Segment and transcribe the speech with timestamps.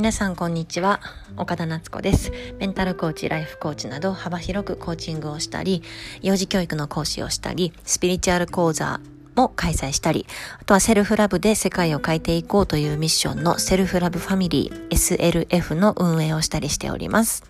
[0.00, 1.02] 皆さんこんにちは
[1.36, 5.82] 岡田夏子ですメンタルコーチライフコーチなど幅広くコーチングをしたり
[6.22, 8.98] 幼児教育の講師をしたりスピリチュアル講座
[9.36, 10.24] も開催したり、
[10.58, 17.44] あとは self love で世界を変えていこうというミッションのセルフラブファミリー SLF の運営をしたりしております。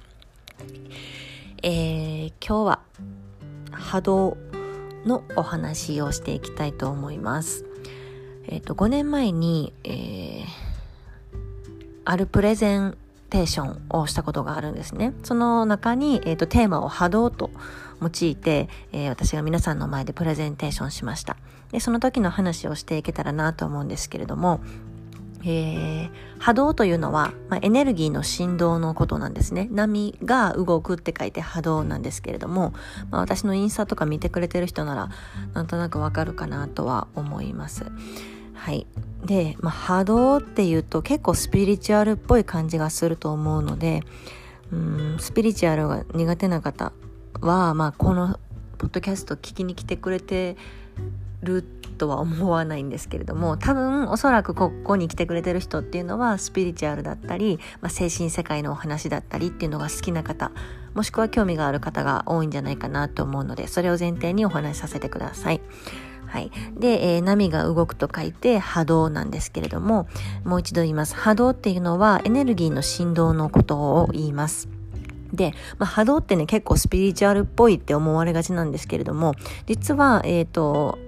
[1.62, 2.80] えー、今日は
[3.70, 4.36] 波動
[5.06, 7.64] のお話をしていきたいと思います。
[8.48, 10.69] えっ、ー、と、5年前に、えー、
[12.10, 12.96] あるプレゼン
[13.30, 15.12] テーションをしたことがあるんですね。
[15.22, 17.50] その中に、えーと、テーマを波動と
[18.02, 21.36] 用いて、えー、私が皆さんの前でプレゼンテーションしました。
[21.70, 24.60] で、その時の話をしていけたらなと思うんですけれども、
[25.44, 26.10] えー、
[26.40, 29.68] 波動というのは、まあ、エネルギーの振動のことなんですね。
[29.70, 32.74] 波が動くって書いて波動なんですけれども、
[33.12, 35.10] まあ、私のインスタとか見てくれてる人なら、
[35.54, 37.84] なんとなくわかるかなとは思います。
[38.60, 38.86] はい。
[39.24, 44.02] で、まあ、波動っていうと結構スピリチュアルっぽい感じがすると思うので、
[44.70, 46.92] うん、スピリチュアルが苦手な方
[47.40, 48.38] は、まあ、この
[48.76, 50.56] ポッドキャスト聞きに来てくれて
[51.42, 51.62] る
[51.96, 60.52] とは思わないんですけれども多分おそらくここに来てくれてる人っていうのはスピリチュアルだったり、まあ、精神世界のお話だったりっていうのが好きな方
[60.94, 65.60] もしくは興味がある方が多いんじゃないかなと思うのでそれを前提にお話しさせてください。
[66.30, 66.52] はい。
[66.78, 70.06] で、えー、波が動くと書いて波動なんですけれども、
[70.44, 71.16] もう一度言います。
[71.16, 74.68] 波動っていうのはエネルギーの振動のことを言います。
[75.32, 79.34] で、まあ、波動ってね、結構スピリチュアルっぽいって思われがちなんですけれども、
[79.66, 80.98] 実は、えっ、ー、と、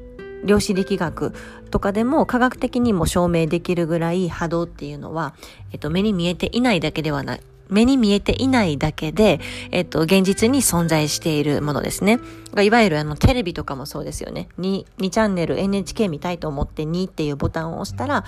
[0.44, 1.32] 量子力学
[1.70, 5.34] とかでも科学的にも証明できるぐらい波動っていうのは、
[5.70, 7.40] えっと、目に見えていないだけではない、
[7.72, 12.18] 目に見えていないだけで、えっと、現実に存在しているものですね。
[12.60, 14.48] いわゆるあの、テレビとかもそうですよね。
[14.58, 18.24] 2、2チャンネル NHK 見たいと思って2っていうボタンを押したら、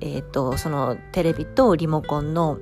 [0.00, 2.58] えっと、そのテレビとリモコンの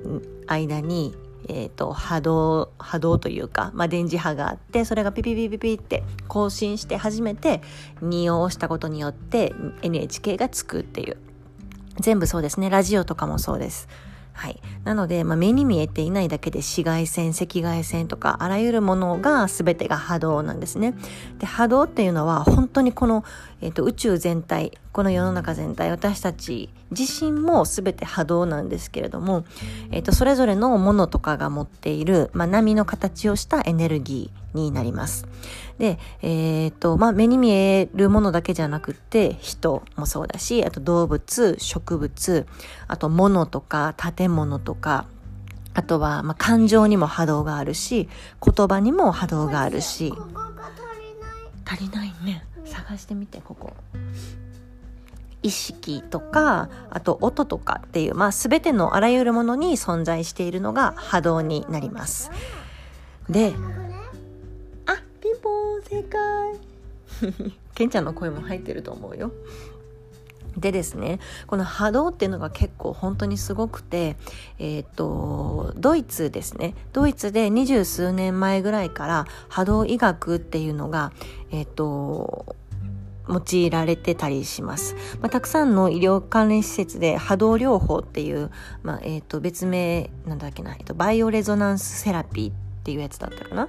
[0.47, 1.15] 間に
[1.49, 7.61] えっ、と、波動、波動というか、まあ、電磁波があって、それがピピピピピって更新して初めて
[8.01, 11.17] 2を押したことによって NHK がつくっていう。
[11.99, 12.69] 全部そうですね。
[12.69, 13.87] ラジオとかもそうです。
[14.37, 14.61] はい。
[14.83, 20.93] なので、まあ、目に見えていないだけで紫外線、赤外線とか、あらゆるものが全てが波動なんですね。
[21.39, 23.25] で、波動っていうのは本当にこの、
[23.61, 29.45] えっ、ー、と、宇宙全体、この世の中全体、私たち自身も全て波動なんですけれども、
[29.91, 35.27] えっ、ー、と、それぞれのものとかが持っている、まあ、波の形をしたエネルギーになります。
[35.79, 42.47] で、えっ、ー、と、まあ、目に見えるものだけじゃなくて、人もそうだし、あと動物、植物、
[42.87, 45.05] あと物とか建物とか、
[45.73, 48.09] あとは、まあ、感情にも波動があるし、
[48.43, 50.13] 言葉にも波動があるし。
[51.65, 52.43] 足りないね。
[52.67, 53.73] 探してみて、ここ。
[55.43, 62.31] 意識とか、あと音とかっていう、まあ、全てのあらゆるものに存在しているのが波動になります。
[63.29, 63.53] で
[64.85, 69.31] あピンポン、正解 ケンちゃんの声も入ってると思うよ
[70.57, 74.17] でですねこの波動っていうのが結構本当にすごくて
[74.59, 81.11] えっ、とドイツですねドイツで二十数年前ぐらいから波動医学っていうのが
[81.51, 82.55] えっ、と
[83.29, 84.95] 用いられてたりします。
[85.21, 88.51] まあ、たくさんの医療関連施設で波動療法っていう、
[88.83, 92.53] まあ、えっ、と、別名、なんだっけな、えっ、と、バイオレゾナンスセラピーっ
[92.83, 93.67] ていうやつだったかな。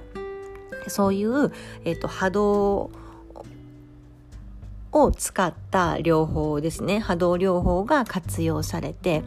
[0.87, 1.51] そういう、
[1.83, 2.91] えーと、波動
[4.91, 9.23] を使った療法ですね波動療法が活用されて、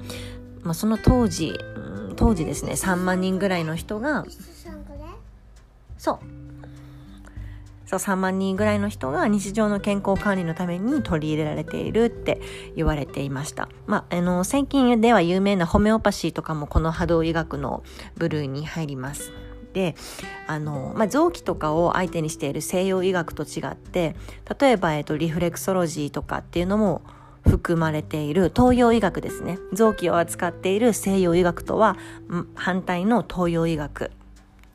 [0.62, 4.24] まあ、その当時、うん、当時ですね3万人ぐらいの人が
[5.98, 6.42] そう
[7.92, 12.40] そう3万人ぐらいの人が日常の健康管理のために取り入れられているって
[12.74, 13.68] 言われていました。
[13.86, 17.82] まあ、あの、最近では有名なホメオパシーとかもこの波動医学の
[18.16, 19.30] 部類に入ります。
[19.72, 19.94] で
[20.46, 24.14] あの、まあ、臓器とかを相手にしている西洋医学と違って
[24.60, 27.02] 例えば、えっと、リフレクソロジーとかっていうのも
[27.46, 31.96] 含まれている東洋医学ですね臓器を扱っている西洋医学とは
[32.54, 34.10] 反対の東洋医学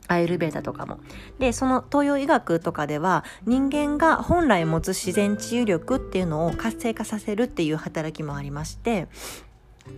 [0.08, 1.00] アイルベーダとかも。
[1.38, 9.08] で、その東洋医学とかでは人間が本来持つ自然治癒力っていうのを活性化させるっていう働きもありまして、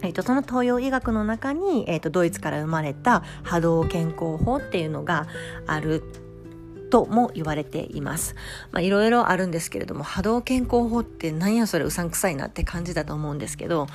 [0.02, 5.28] えーと、その東洋医学の中に、えーと、ドイツから生まれた波動健康法っていうのが
[5.68, 6.04] ある
[6.90, 8.36] とも言われています。
[8.72, 13.88] まあいろいろあるんですけれども波動健康法って何やそれうさんくさいなって感じだと思うんですけど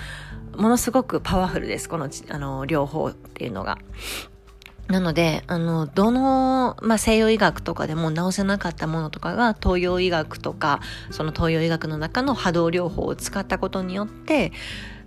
[0.57, 3.79] ものすごくパワフルですこのあの両方っていうのが。
[4.89, 10.81] なので、あの、どの、まあ、西洋医学とかでも治せなかったものとかが東洋医学とか、
[11.11, 14.53] その東洋医学の中の波動療法を使ったことによって、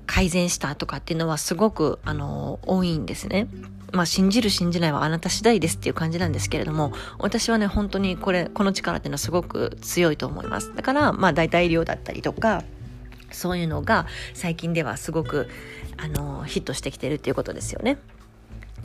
[0.08, 3.48] 改善したとかっていうのはすごく、あの、多いんですね。
[3.94, 10.76] まあ、信じる信じないはあなた次第ですっていう感じなんですけれども、私はね、本当にこれ、この力っていうのはすごく強いと思います。
[10.76, 12.64] だから、まあ、大体医療だったりとか、
[13.32, 15.48] そういうのが最近ではすごく、
[15.98, 17.98] あの、ヒットしてきてるっていうことですよね。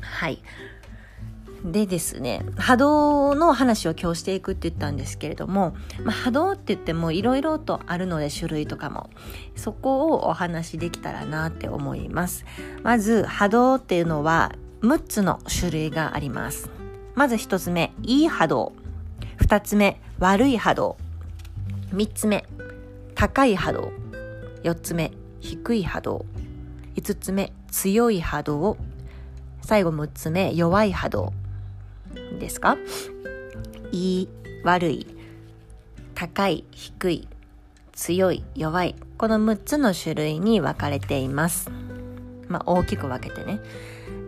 [0.00, 0.42] はい。
[1.64, 9.10] でですね、波動の話を今日していくって言ったんですけれども、まあ、波動って言ってもいろいろとあるので種類とかも、
[9.54, 12.44] そこをお話しできたらなって思います。
[12.82, 16.68] まず波動っていうのは6つの種類があります。
[17.14, 18.72] まず1つ目、いい波動。
[19.38, 20.96] 2つ目、悪い波動。
[21.94, 22.44] 3つ目、
[23.14, 23.92] 高い波動。
[24.64, 26.26] 4つ目、低い波動。
[26.96, 28.76] 5つ目、強い波動。
[29.60, 31.32] 最後6つ目、弱い波動。
[32.38, 32.76] ですか？
[33.92, 34.28] いい、
[34.64, 35.06] 悪い、
[36.14, 37.28] 高い、低い、
[37.92, 38.94] 強い、弱い。
[39.18, 41.70] この6つの種類に分かれています。
[42.48, 43.60] まあ大きく分けてね。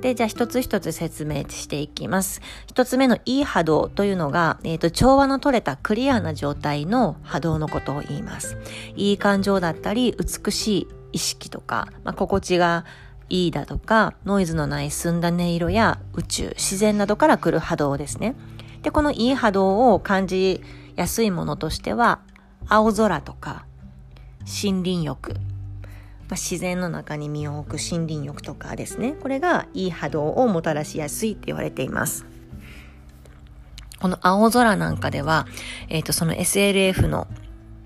[0.00, 2.42] で、じゃあ一つ一つ説明していきます。
[2.66, 8.58] 一つ目のいい波動というのが、えっ、ー、と、調和の取れたクリアな状態の波動のことを言います。
[8.96, 10.14] いい感情だったり、
[10.44, 12.84] 美しい意識とか、まあ、心地が
[13.29, 18.35] いいだとか、ノイズのない澄んだ音色や宇宙、自然などから来る波動ですね。
[18.82, 20.62] で、このいい波動を感じ
[20.97, 22.21] やすいものとしては、
[22.69, 23.67] 青空とか、
[24.41, 29.12] 森林浴、まあ、自然の中に身を置く森林浴とかですね。
[29.12, 32.26] これがいい波動をもたらしやすいって言われています。
[34.00, 35.47] この青空なんかでは、
[35.88, 37.26] えっ、ー、と、その SLF の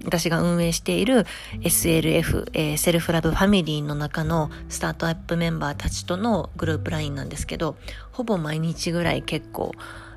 [0.05, 1.27] 私が運営している
[1.61, 7.77] SLF、えー、セルフラブファミリーの中のスタートアップメンバーたちとのグループ LINE なんですけど、
[8.13, 9.73] ほぼ毎日ぐらい結構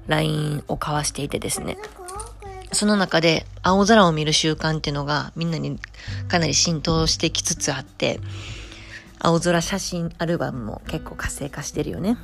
[0.07, 1.77] LINE を交わしていてですね。
[2.73, 5.77] その中で青空を見る習慣っていうのがみんなに
[6.29, 8.19] かなり浸透してきつつあって、
[9.19, 12.17] 青空写真アルバムも結構活性化してるよね。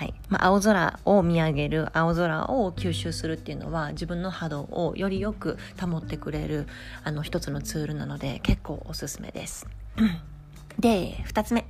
[0.00, 0.14] はい。
[0.30, 6.66] まあ、青空を見上げる、青空を吸収するっていうのは自分の波動をよりよく保ってくれる、
[7.04, 9.66] あの一つのツールなので結構おすすめです。
[10.80, 11.66] で、二つ目。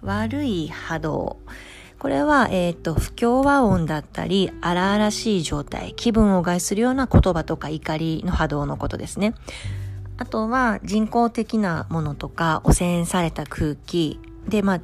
[0.00, 1.36] 悪い波動。
[1.98, 9.34] これは、えっ、ー、と、不協和音だったり、荒々しい状態、気分を害するような言葉とか怒りの波動のことですね。
[10.16, 14.18] あとは、人工的なものとか、汚染された空気。
[14.48, 14.80] で、まあ、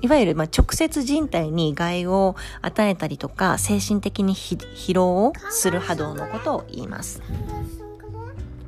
[0.00, 7.22] いわゆる、まあ、直接人体に害を与えたりとか、精神的に疲労をする波動のことを言います。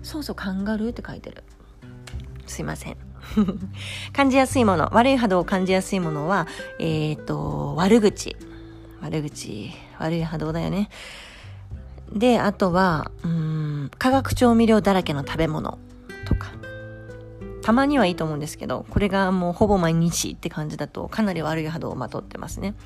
[0.03, 1.45] そうそう、カンガルーって書いてる。
[2.47, 2.97] すいません。
[4.15, 6.47] 感じやすいもの、悪い波動を感じやすいものは、
[6.79, 8.37] えっ、ー、と、悪口。
[9.03, 10.89] 悪口、悪い波動だよね。
[12.13, 15.79] で、あとは、うん、化学調味料だらけの食べ物
[16.25, 16.53] とか。
[17.67, 22.77] たまにはいいと思うんですけど、これがもうほぼ毎日って感じだとかなり悪い波動をまとってますね。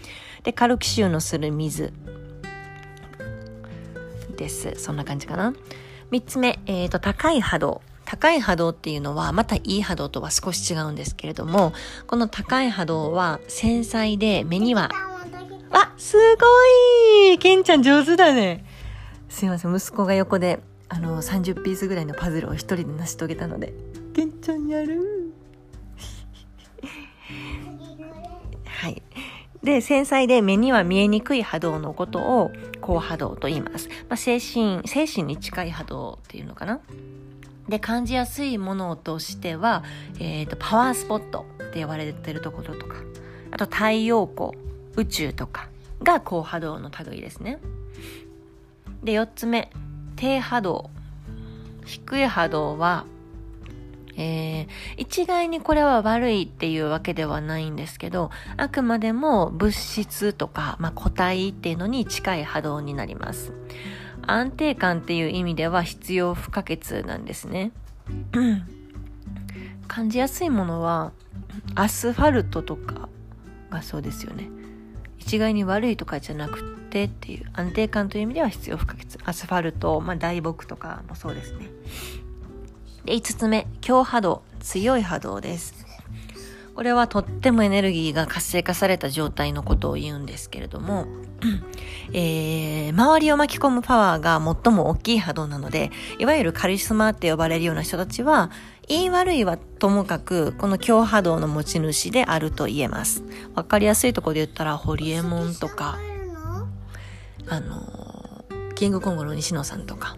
[0.43, 1.93] で、カルキ臭のする水
[4.39, 4.73] です。
[4.77, 5.53] そんな感じかな。
[6.11, 7.83] 三つ目、えっ、ー、と、高い波動。
[8.07, 11.75] 高い波動っていうのはまたいい波動とは少し違うんですけれども、
[12.07, 14.89] この高い波動は繊細で目には、
[15.73, 18.65] あ、すごいケンちゃん上手だね。
[19.29, 23.75] すいません、息子が横で、あの、30ピースぐらいのパズルを一人で成し遂げたので、
[24.13, 25.33] ケンちゃんやる
[28.65, 29.03] はい。
[29.63, 32.51] で、繊細で目には見えにくい波動のことを
[32.81, 33.89] 高波動と言います。
[34.09, 36.81] まあ、精神、精神に近い波動っていうのかな
[37.69, 39.85] で、感じやすいものとしては、
[40.19, 42.97] え、ー、と、パワースポットって呼ばれてるところとか、
[43.51, 44.53] あと太陽光、
[44.97, 45.69] 宇宙とか
[46.03, 47.59] が高波動の類ですね。
[49.05, 49.71] で、四つ目、
[50.17, 50.91] 低波動。
[51.85, 53.05] 低い波動は、
[54.17, 63.53] えー、一概にこれは悪いっていうわけではないんですけど、あくまでも物質とか、まあ、個体っていうのに近い波動になります。
[64.27, 67.73] 安定感っていう意味では必要不可欠なんですね。
[69.89, 71.13] 感じやすいものは
[71.75, 73.09] アスファルトとか
[73.71, 74.49] がそうですよね。
[75.19, 79.19] 一概に悪いとかじゃなくてっていう安定感という意味では必要不可欠。
[79.25, 81.69] アスファルト、まあ、大木とかもそうですね。
[83.05, 85.81] で、5つ目、強波動、強い波動です。
[86.75, 91.07] これはとってもエネルギーが活性化された状態のことを言うんですけれども、
[92.15, 98.51] えー、周りを巻き込むパワーが最も大きい波動なので、いわゆるカリスマって呼ばれるような人たちは、
[98.89, 103.25] 言い悪いはともかく、この強波動の持ち主であると言えます。
[103.55, 105.99] わかりやすいとこで言ったら、ホリエモンとか、
[107.47, 110.17] あの、キングコングの西野さんとか、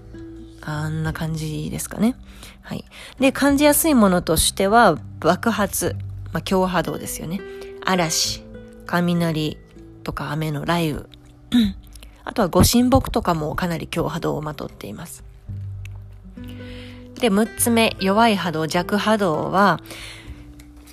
[0.61, 2.15] あんな感じですかね。
[2.63, 2.85] はい。
[3.21, 5.97] で、感じやすいものとしては、爆発。
[6.33, 7.41] まあ、強波動ですよね。
[7.85, 8.43] 嵐、
[8.87, 9.59] 雷
[10.03, 11.05] とか雨の雷雨。
[12.25, 15.25] あとはご神木とかもかなり強波動をまとっています。
[17.21, 19.81] で、6つ目、弱い波動、弱波動は、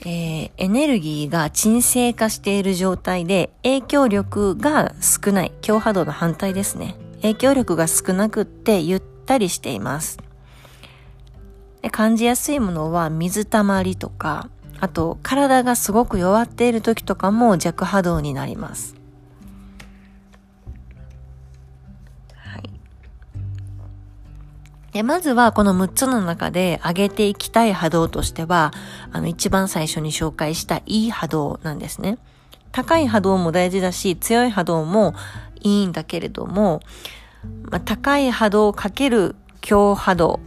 [0.02, 5.52] えー、エネルギーが沈静化している状態で影響力が少ない。
[5.62, 6.96] 強波動の反対ですね。
[7.22, 10.20] 影響力が少なくってゆったりしています。
[11.82, 18.96] で感じやすいものは水たまりとか、あと体がすごく弱っている時とかも弱波動になります。
[22.36, 22.70] はい
[24.92, 28.74] でまずはこの6つの中で上げていきたい波動としては、
[29.12, 32.18] あの一番最初に紹介したいい波動なんですね。
[32.72, 35.14] 高い波動も大事だし、強い波動も
[35.62, 36.82] いいんだけれども、
[37.64, 40.40] まあ、高い波動かける強波動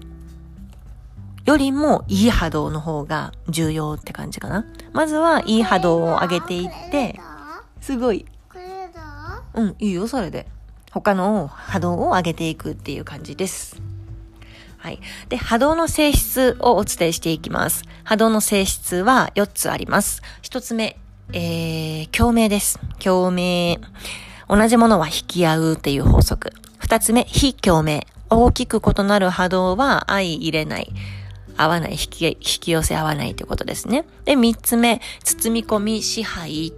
[1.44, 4.64] よりもいい波動の方が重要って感じかな。
[4.92, 7.18] まずはいい波動を上げていって、
[7.80, 8.26] すごい。
[9.54, 10.46] うん、いいよ、それで。
[10.92, 13.80] 他の波動を上げていくっていう感じです。
[14.78, 15.00] はい。
[15.28, 17.84] で、波動の性質をお伝えしていきます。
[18.04, 20.22] 波動の性質は4つあります。
[20.42, 20.98] 1つ目、
[21.32, 22.78] えー、共鳴です。
[22.98, 23.80] 共鳴。
[24.48, 26.52] 同じものは引き合うっていう法則。
[26.80, 28.06] 2つ目、非共鳴。
[28.28, 30.92] 大きく異なる波動は相入れない。
[31.56, 34.04] 合わない、引き、引き寄せ合わないということですね。
[34.24, 36.72] で、3つ目、包み込み支配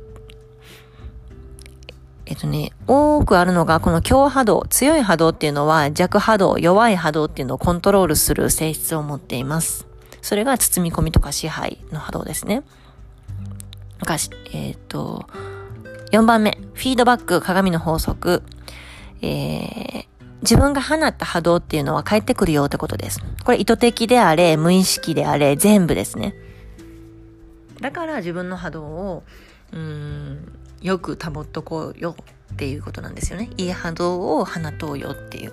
[2.26, 9.86] えっとね、多くあるのが、この強波動、強い波動っていうのは弱波動、弱い波動っていうのをコントロールする性質を持っています。
[10.22, 12.62] それが包み込みとか支配の波動ですね。
[14.00, 15.26] 昔、えっ、と、
[16.12, 18.42] 4番目、フィードバック、鏡の法則。
[19.20, 20.06] えー、
[20.44, 23.20] 自分が放った波動っていうのは返ってくるよってことです。
[23.44, 26.34] これ意図的であれ、無意識であれ、全部ですね。
[27.80, 29.22] だから自分の波動を、
[29.72, 32.14] うん、よく保っとこうよ
[32.52, 33.48] っていうことなんですよね。
[33.56, 35.52] いい波動を放とうよっていう。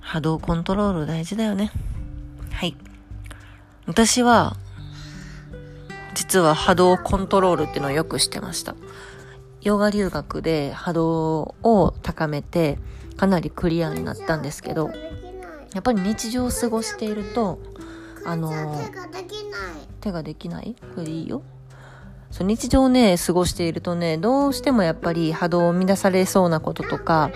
[0.00, 1.70] 波動コントロール大事だよね。
[2.50, 2.76] はい。
[3.86, 4.56] 私は、
[6.14, 8.74] 実は波動コントロールっていうのをよくしてました。
[9.66, 12.78] ヨガ留学で波動を高めて、
[13.16, 14.90] かなりクリアになったんですけど、
[15.74, 17.58] やっぱり日常を過ごしていると、
[18.24, 18.52] あの、
[20.00, 21.42] 手ができないこれいいよ。
[22.30, 27.32] そう日常ね、過ごしているとね、どうしてもやっぱり波動を乱されそうなこととか、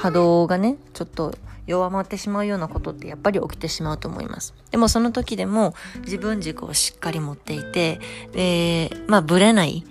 [0.00, 1.34] 波動がね、ちょっと
[1.66, 4.54] 弱まってしまうようなことってやっぱり起きてしまうと思います。
[4.70, 5.74] でもその時でも
[6.06, 8.00] 自分軸をしっかり持っていて、
[8.32, 9.84] で、まあブレない。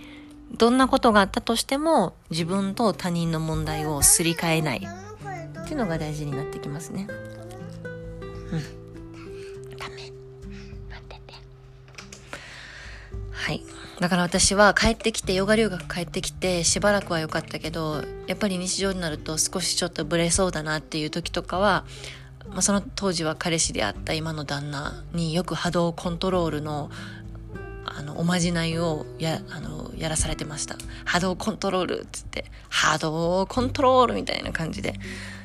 [0.51, 4.87] どんなことがあったとしても自分と他人の問題をすり替えない。
[5.69, 7.07] っていうのが大事になってきますね。
[8.51, 9.77] うん。
[9.77, 9.95] ダメ。
[9.95, 11.33] 待ってて。
[13.31, 13.63] はい。
[13.99, 21.85] だから私は帰ってきて、ヨガ留学帰ってきて、しばらくは良かったけど、やっぱり日常になると少しちょっとブレそうだなっていう時とかは、
[22.49, 26.89] まあ、その当時は彼氏であった今の旦那によく波動コントロールの
[27.97, 30.75] あの、おまじないをや、あの、やらされてました。
[31.05, 34.93] 波動コントロールっつって、波動コントロールみたいな感じで、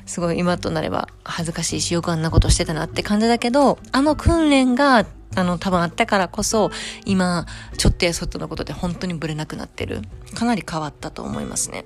[0.05, 6.71] すごい今となれば恥ずかしいし、よくあんなことしてたなって感じだけど、あの訓練があの、多分あったからこそ、
[7.05, 7.45] 今、
[7.77, 10.01] ちょっとやそっとのことで本当にブレなくなってる。
[10.33, 11.85] かなり変わったと思いますね。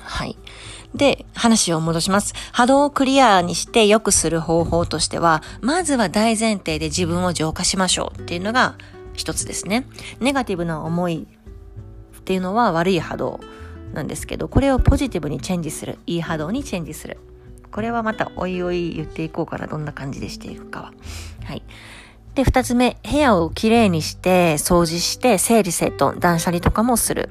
[0.00, 0.36] はい。
[0.94, 2.34] で、話を戻します。
[2.52, 8.76] 波動をクリアにして良くする方法としては、まずは大前提で自分を浄化しましょうっていうのが
[9.14, 9.86] 一つですね。
[10.20, 11.26] ネガティブな思い
[12.18, 13.40] っていうのは悪い波動
[13.92, 15.98] なんですけど、これをポジティブにチェンジする。
[16.06, 17.18] いい波動にチェンジする。
[17.70, 19.66] これはまたおいおい言っていこうかな。
[19.66, 20.92] どんな感じでしていくかは。
[21.44, 21.62] はい。
[22.34, 27.28] で、二つ目、部屋をきれいにして、掃除して、整理整頓、断捨離とかもする。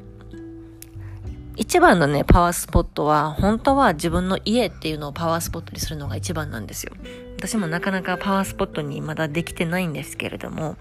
[1.55, 6.93] 一番のね、パワースポットは、本当は自分の家っていうのをパワースポットにするのが一番なんですよ。
[7.37, 10.77] 私もなかなかパワースポットにまだできてないんですけれども、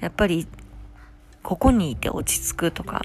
[0.00, 0.46] やっぱり、
[1.42, 3.02] ここにいて落ち着くとか、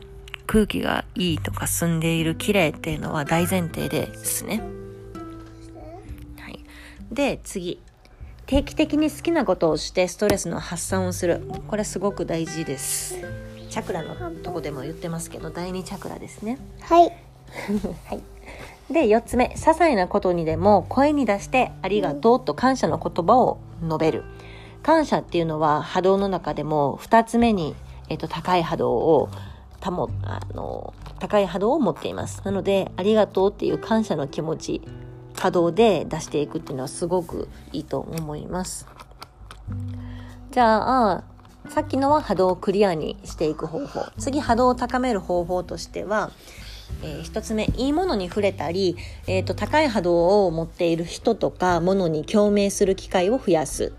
[0.47, 4.61] 空気がいいとか澄んでいる綺麗っていうのは大前提ですね。
[6.39, 6.59] はい。
[7.11, 7.79] で、次。
[8.45, 11.41] 定期的に好きなことをしてストレスの発散をする。
[11.67, 13.15] これすごく大事です。
[13.69, 16.59] チャクラのとこでも言ってますけど第2チャクラですね。
[16.81, 17.11] はい。
[18.05, 18.93] はい。
[18.93, 19.53] で4つ目。
[19.55, 24.23] 些細なことにでも声に出してありがとうと感謝の言葉を述べる
[24.83, 27.75] 感謝っていうのは波動の中でも2つ目に、
[28.09, 29.29] えっと、高い波動を
[29.81, 32.41] 保あの高い波動を持っています。
[32.45, 34.81] なのでありがとうっていう感謝の気持ち
[35.35, 38.87] 波動で出していくっていうのはすごくいいと思います。
[40.51, 41.23] じゃあ、
[41.69, 44.05] さっきのは波動をクリアにしていく方法。
[44.19, 46.31] 次波動を高める方法としては、
[47.01, 48.95] えー、1つ目いいものに触れたり、
[49.27, 53.93] えーと、高い波動を持っている人とかものに共鳴する機会を増やす、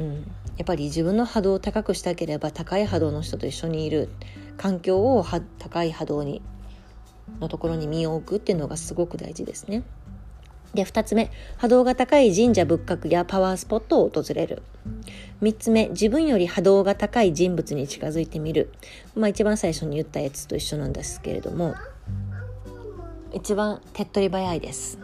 [0.00, 0.14] うん、
[0.56, 4.08] やっぱり自分の波動を高くしたければ高い波動の人と一緒にいる
[4.56, 5.24] 環境を
[5.58, 6.42] 高い波動に
[7.38, 9.82] のところに身を置くっていうのがすごく大事ですね。
[10.74, 14.62] で、2つ目、波動が高い神社仏閣やパワースポットを訪れる。
[15.42, 18.72] 3つ目、自分より波動が高い人物に近づいてみる。
[19.14, 21.74] まあ一番最初に言ったやつと一緒なんですけれども、
[23.32, 24.98] 一番手っ取り早いです。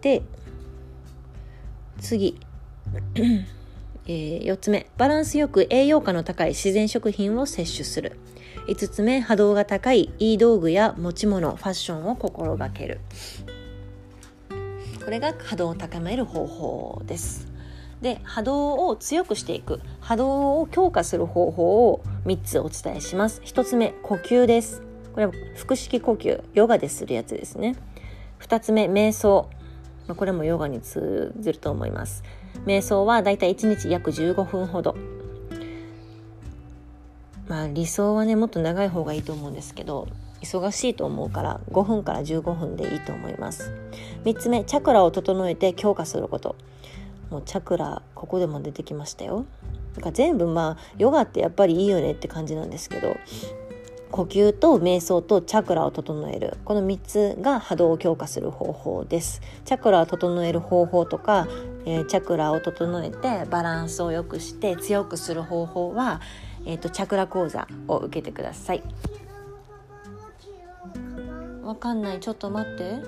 [0.00, 0.22] で、
[2.00, 2.40] 次。
[4.06, 8.18] えー、4つ目、バランスよく栄養価の高い自然食品を摂取する。
[8.66, 9.20] 5つ目。
[9.20, 13.00] 波動が高いいい道具や持ち物ファッションを心がける。
[15.04, 17.48] これが波動を高める方法です。
[18.00, 19.80] で波動を強くしていく。
[20.00, 23.42] 波動を強化する方法を3つお伝えします。
[23.44, 23.92] 1つ目。
[24.02, 24.82] 呼吸です。
[25.12, 26.42] これは腹式呼吸。
[26.54, 27.76] ヨガでするやつですね。
[28.40, 28.86] 2つ目。
[28.86, 29.48] 瞑想。
[30.10, 32.22] まこれもヨガに通ずると思います。
[32.66, 34.96] 瞑想はだいたい1日約15分ほど。
[37.48, 40.06] まあ理想はねもっと長い方がいいと思うんですけど
[40.40, 43.72] 忙しいと思うから5分から15分でいいと思います。
[44.24, 46.56] 3つ目チャクラを整えて強化すること。
[47.30, 49.46] もうチャクラここでも出てきましたよ。
[49.94, 53.16] だか全部まあヨガってやっぱりいいよねって感じなんですけど
[54.10, 56.56] 呼吸と瞑想とチャクラを整える。
[56.64, 59.40] この3つが波動を強化する方法です。
[59.64, 61.46] チャクラを整える方法とか、
[61.86, 66.20] えー、チャクラを整えてバランスを良くして強くする方法は
[66.66, 68.82] えーと、チャクラ講座を受けてください。
[71.62, 72.20] わかんない。
[72.20, 73.02] ちょっと待って。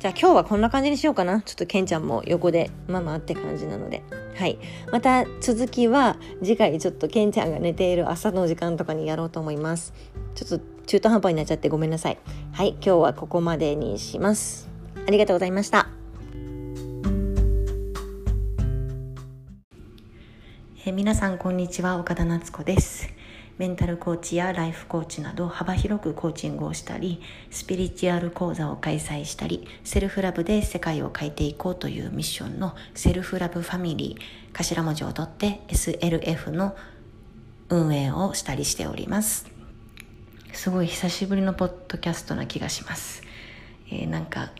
[0.00, 1.42] じゃあ今日はこんな感じにしようかな。
[1.42, 4.02] ちょっとケンちゃんも横でママって感じなので。
[4.42, 4.58] はい。
[4.90, 9.94] また続きは次回ちょっとけんちゃんが寝ている朝の時間とかにやろうと思います。
[10.34, 12.18] ちょっと中途半端になっちゃってごめんなさい。
[12.50, 12.70] はい。
[12.70, 14.68] 今日はここまでにします。
[15.06, 15.86] ありがとうございました。
[20.84, 21.96] え皆さんこんにちは。
[22.00, 23.21] 岡田夏子です。
[23.62, 27.22] メンタルコーチやライフコーチなど幅広くコーチングをしたり
[27.52, 36.74] スピリチュアル講座を開催したり self love で世界を変えていこうというミッションのセルフラブファミリー頭文字を取って SLF の
[37.68, 39.46] 運営をしたりしております。
[40.52, 43.22] すごい久しぶりのポッドキャストな気がします、
[43.88, 44.50] えー、なんか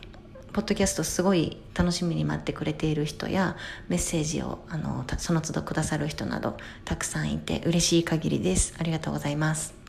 [0.52, 3.56] ポッドキャストすごい楽しみに待ってくれている人や
[3.88, 8.74] メッセージをあのその都度くださる人などたくさんいて嬉しい限りです。
[8.78, 9.82] ありがとうございます。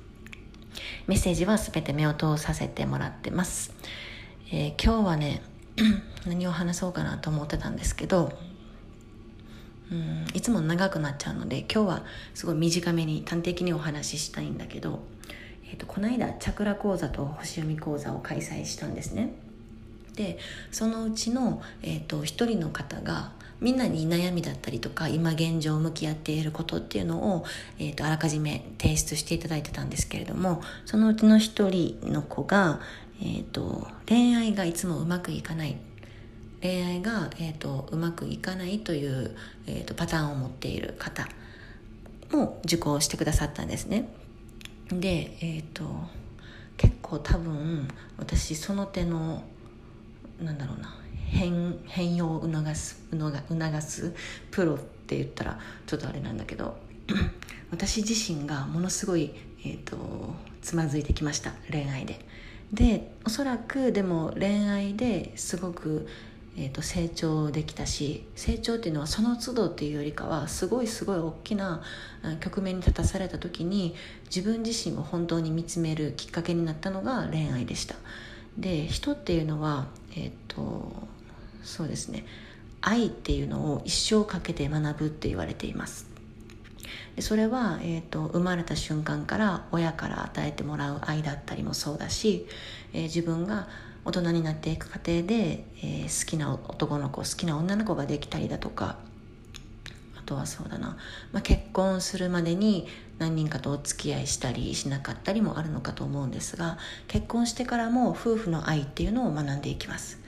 [1.08, 3.73] メッセージは全て目を通させてもらってます、
[4.52, 5.41] えー、今日はね
[6.26, 8.32] 何を話そうかなと思ってたんですけど
[9.91, 15.04] うんいつも長くなっちゃうので今日はすごい短めに端的にお話ししたいんだけど、
[15.69, 19.34] えー、とこの間チャクラ講座と星読み講座を開催したんですね。
[20.15, 20.38] で
[20.71, 27.45] そのうちの、えーと、一人の方がみんなに悩みだったりとか今現状向き合っていることっていうのを、
[27.80, 32.82] えーと、あらかじめ提出していただいてたんですけれどもそのうちの一人の子が、
[33.21, 35.78] えーと、恋愛がいつもうまくいかない
[36.62, 39.36] 恋愛が、えー、とうまくいかないという、
[39.67, 41.28] えー、とパターンを持っている方
[42.32, 44.10] も受講してくださったんですね。
[44.89, 45.84] で、えっ、ー、と
[46.78, 49.43] 結構多分私その手の
[50.41, 50.96] なんだろうな
[51.34, 54.13] 変変容を促す促す
[54.52, 56.78] プロって言ったらちょっとあれなんだけど
[57.72, 59.34] 私自身がものすごい、
[59.65, 59.98] えーと、
[60.62, 62.19] つまずいてきました恋愛で。
[62.72, 66.08] でおそらくでも恋愛ですごく、
[66.58, 71.84] えーと、成長できたし成長っていうのはその都度っていうよりかはすごいすごい大きな
[72.39, 73.93] 局面に立たされた時に
[74.26, 77.96] 自分自身を本当に見つめるきっかけになったのが恋愛でした。
[78.58, 80.91] で人っていうのはえっ、と
[81.63, 82.26] そうですね。
[82.82, 86.13] 愛っていうのを一生かけて学ぶって言われています。
[87.15, 92.47] でそれは、えーと、生まれた瞬間から親から与えてもらう愛だったりもそうだし、
[92.91, 93.67] えー、自分が
[94.06, 98.97] 大人になっていく過程で、えー、好きな男の子好きな女の子ができたりだとか
[100.24, 100.98] とはそうだな、
[101.32, 102.88] まあ、結婚するまでに
[103.20, 110.22] 何人かとお付き合いしたりしなかったりもあるのかと思うんですが結婚してからも夫婦の愛っていうのを学んでいきます。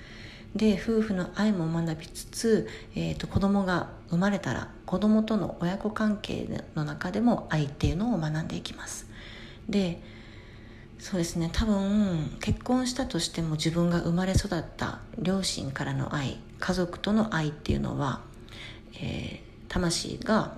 [0.56, 9.10] で夫婦の愛も学びつつ、えーと、子供が生まれたら子供との親子関係の中でも愛っていうのを学んでいきます。
[9.68, 10.02] で
[10.98, 11.50] そうですね。
[11.52, 18.22] 多分結婚したとしても自分が生まれ育った両親からの愛家族との愛っていうのは、
[19.00, 19.45] えー、
[19.76, 20.54] 魂が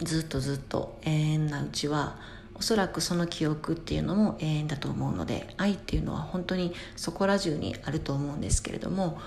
[0.00, 2.16] ずっとずっと永遠なうちは
[2.54, 9.20] おそらくその記憶っていうのも永遠だと思うので愛っていうのは本当にそこら中にあると思うんですけれども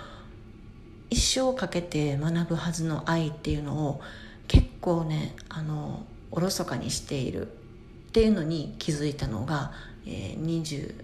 [1.12, 4.01] 一生かけて学ぶはずの愛っていうのを
[4.47, 7.49] 結構ねあのおろそかにしているっ
[8.13, 9.73] ていうのに気づいたのが、
[10.07, 10.95] えー、20,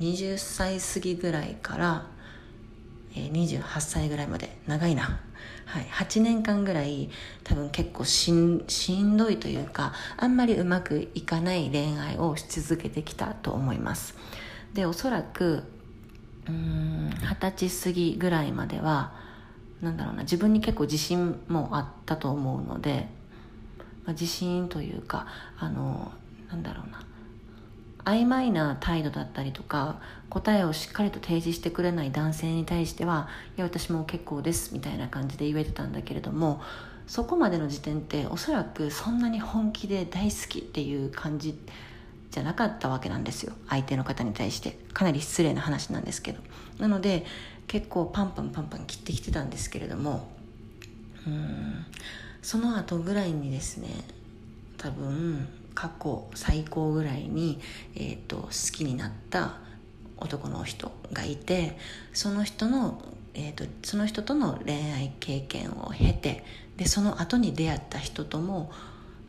[0.00, 2.06] 20歳過ぎぐらいから、
[3.14, 4.56] えー、28歳ぐらいまで。
[4.66, 5.20] 長いな。
[5.72, 7.08] はい、8年間ぐらい
[7.44, 14.14] 多分結構しんしんどいというかあんまりうまくいかない恋愛をし続けてきたと思います。
[14.74, 15.62] でおそらく
[16.46, 19.14] うん二十歳過ぎぐらいまでは
[19.80, 23.08] なんだろうな自分に結構自信もあったと思うので、
[24.04, 25.26] まあ、自信というか
[25.58, 26.12] あの
[26.50, 27.02] なんだろうな
[28.04, 36.60] 曖昧な態度だったりとか答えをしっかりと提示してくれない男性に対してはいや私も結構ですみたいな感じで言えてたんだけれども
[37.06, 41.58] そこまでの時点っておそらくそんなに本気で大好きっていう感じ
[42.30, 44.78] じゃなかったわけなんですよ相手の方に対して。
[44.94, 46.40] かなり失礼な話なんですけど。
[46.78, 47.26] なので
[47.66, 50.28] 結構パンパンパンパン切ってきてたんですけれども
[51.26, 51.86] うん
[52.42, 53.88] その後ぐらいにですね
[54.76, 57.60] 多分過去最高ぐらいに、
[57.94, 59.58] えーと、好きになった
[60.18, 61.76] 男の人がいて
[62.12, 63.02] その人の、
[63.34, 66.44] えーと、その人との恋愛経験を経て
[66.76, 68.70] でその後に出会った人とも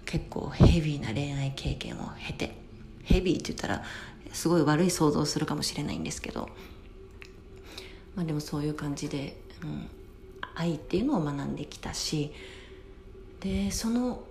[0.05, 2.55] 結構ヘビーな恋愛経験を経て
[3.03, 3.83] ヘビーって言ったら
[4.31, 6.49] すごい悪い想像するかもしれないんですけど
[8.15, 9.89] まあでもそういう感じで、うん、
[10.55, 12.31] 愛っていうのを学んできたし
[13.39, 14.23] でその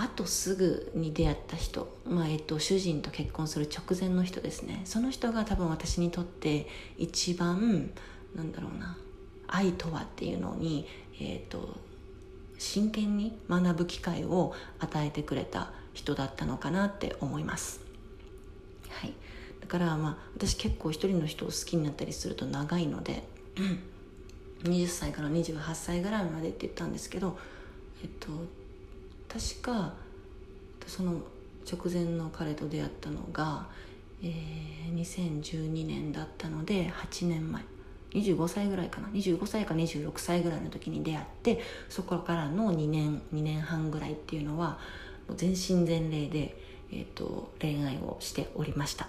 [0.00, 7.90] あとすぐに出会った人、まあえっと、主人と結婚する直前の人ですねその人が多分私にとって一番
[8.36, 8.96] なんだろうな
[9.48, 10.86] 愛とはっていうのに、
[11.20, 11.76] えっと、
[12.58, 17.80] 真剣に学ぶ機会を与えてくれた人だったのかなって思います。
[18.90, 19.12] はい、
[19.60, 23.24] だからまあ私結構一人の人を好きになったりすると長いので、
[24.64, 27.36] うん、20歳から28歳ぐらいまでって言ったんですけど、
[28.02, 28.28] えっと、
[29.28, 29.94] 確か
[30.86, 31.20] その
[31.70, 33.66] 直前の彼と出会ったのが、
[34.22, 37.62] えー、2012年だったので8年前。
[38.12, 39.08] 25歳ぐらいかな。
[39.08, 41.60] 25歳か26歳ぐらいの時に出会って
[41.90, 44.78] そこからの2年2年半ぐらいっていうのは
[45.36, 46.56] 全身全霊で、
[46.90, 49.08] えーと、恋愛をしておりました。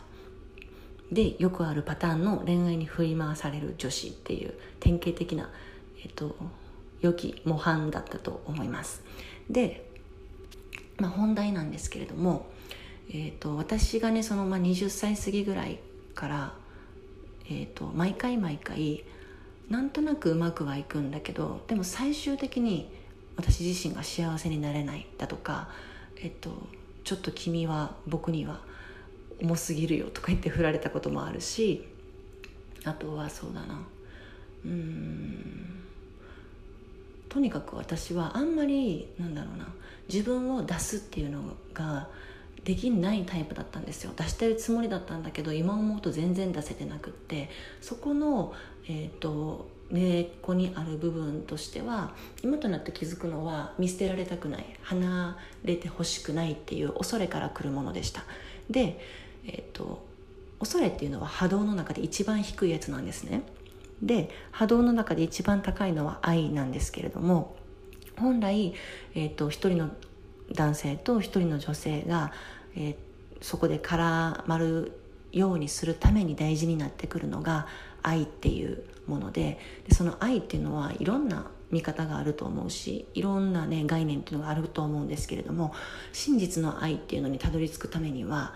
[1.13, 5.49] でよくあるパターンの恋愛に振り回される女子っていう典型的な、
[6.03, 6.35] えーと
[7.01, 9.01] 良き模範だったと思います。
[9.49, 9.88] で
[10.99, 12.47] まあ、本題なんですけれども、
[13.09, 15.79] えーと、私がねその、まあ、20歳過ぎぐらい
[16.13, 16.53] から、
[17.45, 19.03] えーと、毎回毎回
[19.69, 22.91] なんとなくうまくはいくんだけどでも最終的に
[23.35, 25.69] 私自身が幸せになれないだとか、
[26.17, 26.67] えっ、ー、と、
[27.05, 28.59] ちょっと君は僕には
[29.41, 31.87] 重すぎるよとか言って振られたこともあるし
[32.83, 33.81] あとはそうだな
[34.65, 35.83] うん
[37.29, 39.67] とにかく私はあんまりなんだろうな
[40.11, 41.41] 自分を出すっていうの
[41.73, 42.09] が
[42.65, 44.11] できないタイプだったんですよ。
[44.15, 47.49] 出してるつもりだったんだけど今思うと全然出せてなくって
[47.81, 48.53] そこの、
[48.87, 52.13] えーと、根っこにある部分としては
[52.43, 58.25] 今となって気づくのは見捨てられたくない離れてほしくないっていう恐れから来るものでした。
[58.69, 58.99] で、
[59.45, 60.09] えーと
[60.59, 63.43] 恐れっていうのは波動の中で一番低いやつなんですね。
[64.01, 67.55] で波動の中で一番高いのは愛なんですけれども
[68.17, 68.73] 本来、
[69.15, 69.89] えーと、一人の
[70.53, 72.31] 男性と一人の女性が、
[72.75, 72.95] えー、
[73.41, 74.99] そこで絡まる
[75.31, 77.67] ようにするために大事になってくるのが
[78.01, 85.73] 愛っていうものででその愛っていうのはいろんな見方があると思うしいろんな、ね、概念っていうのがあると思うんですけれども
[86.13, 88.53] 真実の愛っていうのにたどり着くためには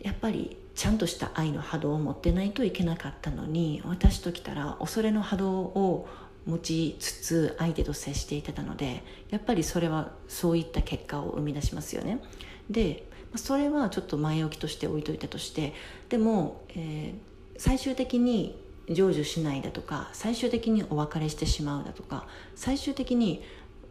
[0.00, 6.08] やっぱりちゃんとした愛の波動を持ってないといけなかったのに私ときたら恐れの波動を
[6.46, 12.20] 持ちつつ相手と接していたのでやっぱりそれはそういった結果を生み出しますよね。
[12.68, 13.06] で
[13.36, 15.72] それはちょっと前置きとして置いといたとして
[16.08, 23.42] でも、えー、最終的に成就しないだとか最終的にお別れしてしまうだとか最終的に、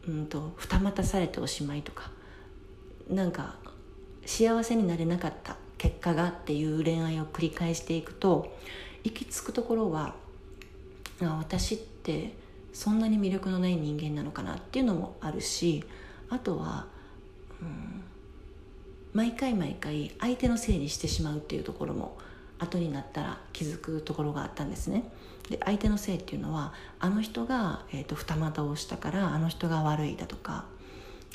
[0.08, 2.12] うんと、二股されておしまいとか
[3.10, 3.56] なんか
[4.26, 8.56] 幸せになれなかった結果がっていう恋愛を繰り返していくと
[9.04, 10.16] 行き着くところは
[11.22, 12.38] あ私って
[12.72, 15.84] そんなに魅力のない人間なのかなっていうのもあるし
[16.30, 16.88] あとは、
[17.62, 18.02] うん、
[19.12, 22.18] 毎回毎回相手のせいにしてしまうっていうところも
[22.60, 25.04] 後になったら気づくところがあったんですね。
[25.50, 30.64] で相手のせいっていうのはあの人が、えーと、二股をしたからあの人が悪いだとか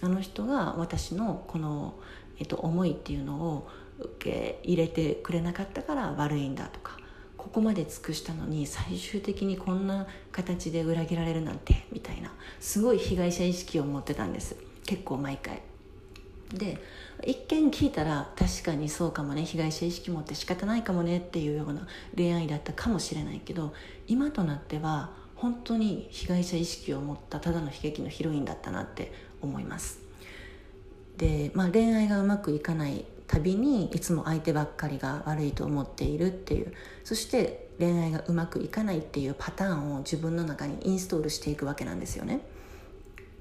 [0.01, 1.99] あの人が私のこの、
[2.39, 6.99] えーと思いっていうのを受け入れてくれなかったから悪いんだとか
[7.37, 14.57] ここまで尽くしたのに最終的にこんな形で裏切られるなんてみたいなすごい被害者意識を持ってたんです。
[14.85, 15.63] 結構毎回。
[16.53, 16.79] で
[17.25, 23.75] 一見聞いたら確かにそうかもね被害者意識持って仕方ないかもねっていうような恋愛だったかもしれないけど
[24.07, 30.01] 今となっては本当に被害者意識を持ったただの悲劇のヒロインだったなって思います。
[31.17, 36.73] で、まあ、恋愛がうまくいかないたびにいつも相手ばっかりが悪いと思っているっていう
[37.05, 42.41] そして恋愛がうまくいかないっていうパターンを自分の中にインストールしていくわけなんですよね。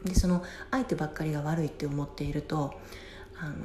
[0.04, 2.80] でその相手ばっかりが悪いって思っていると
[3.40, 3.56] あの、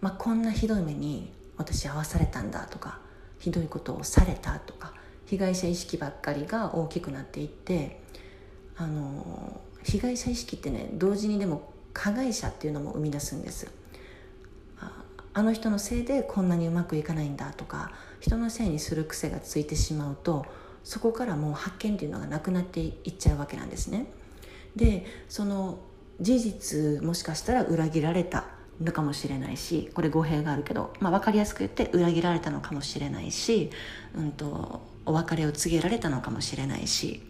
[0.00, 3.00] まあ、こんなひどい目に私合わされたんだとか
[3.38, 4.94] ひどいことをされたとか
[5.26, 8.00] 被害者意識ばっかりが大きくなっていって
[8.76, 13.70] あの被害者意識ってね同時にでも加害者っていうのも生み出すんです
[15.38, 20.44] あの人のせいでこんなにうまくいかないんだとか人のせいにする癖がついてしまうと
[20.82, 24.06] そこからもう発見っていうのがなくなっていっちゃうわけなんですね。
[24.74, 25.78] でその
[26.20, 28.46] 事実もしかしたら裏切られた
[28.82, 33.70] のかもしれないしこれ語弊があるけど、まあ、分かりやすく言って裏切られたのかもしれないし、
[34.16, 37.22] うんと、お別れを告げられたのかもしれないし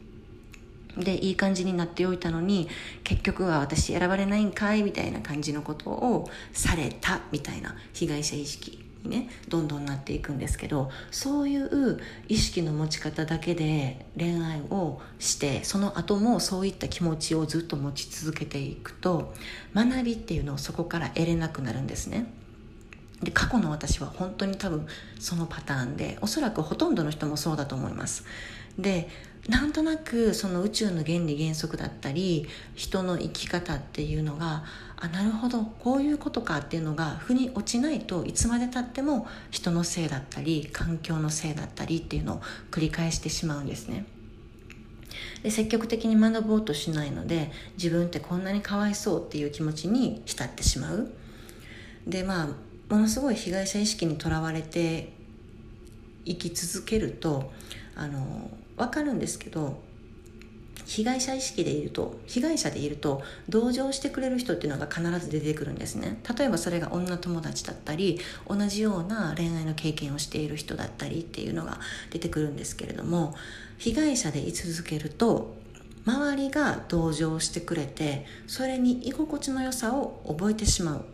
[0.96, 2.68] でいい感じになっておいたのに
[3.04, 19.34] 結局は私選ばれないんかいみたいな感じのことをされたみたいな被害者意識にねどんどんなっていくんですけどそういう意識の持ち方だけで恋愛をしてその後もそういった気持ちをずっと持ち続けていくと
[19.74, 22.32] 学びっていうのをそこから得れなくなるんですね。
[23.22, 24.86] で過去の私は本当に多分
[25.18, 28.24] そのパターンでおそらくほとんどの人もそうだと思います
[28.78, 29.08] で
[29.48, 34.64] なんとなくその宇宙の原理原則だったり人の生き方っていうのが
[34.96, 44.04] あなるほどこういうことかっていうのが腑に落ちないといつまでたっても人のせいだったり環境のせいだったりっていうのを繰り返してしまうんですね。
[45.42, 51.10] で積極的に学ぼうとしないので自分ってこんなにかわいそうっていう気持ちに浸ってしまう。
[52.06, 52.48] でまあ
[52.92, 55.12] ものすごい被害者意識にとらわれて
[56.26, 57.52] 生き続けると
[57.94, 59.86] あの分かるんですけど
[60.88, 66.18] 被害者意識でいると被害者でいると同情してくれる人っていうのが必ず出てくるんですね。
[66.38, 71.78] 例えばそれが女友達だったり同じような恋愛の経験をしている人だったりっていうのが
[72.10, 73.34] 出てくるんですけれども
[73.76, 75.56] 被害者で居続けると
[76.06, 81.04] 周りが同情してくれてそれに居心地の良さを覚えてしまう。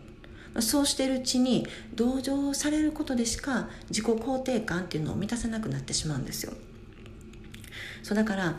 [0.61, 6.53] そうしているうちに同情されることでしか自己肯定感っていうのを満たせなくなってしまうんですよ。
[8.05, 8.55] そうだから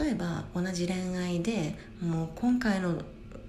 [0.00, 3.00] 例えば同じ恋愛でもう今回の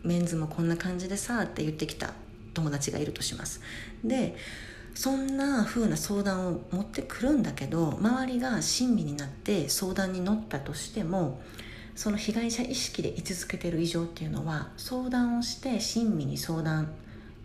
[0.04, 2.14] メンズもこんな感じでさって言ってきた
[2.54, 3.60] 友達がいるとします。
[4.04, 4.36] で
[4.94, 11.42] そんな風な相談を持ってくるんだけど周りが親身になって相談に乗ったとしても
[11.96, 16.94] その被害者意識で居続けてる以上っていうのは相談をして親身に相談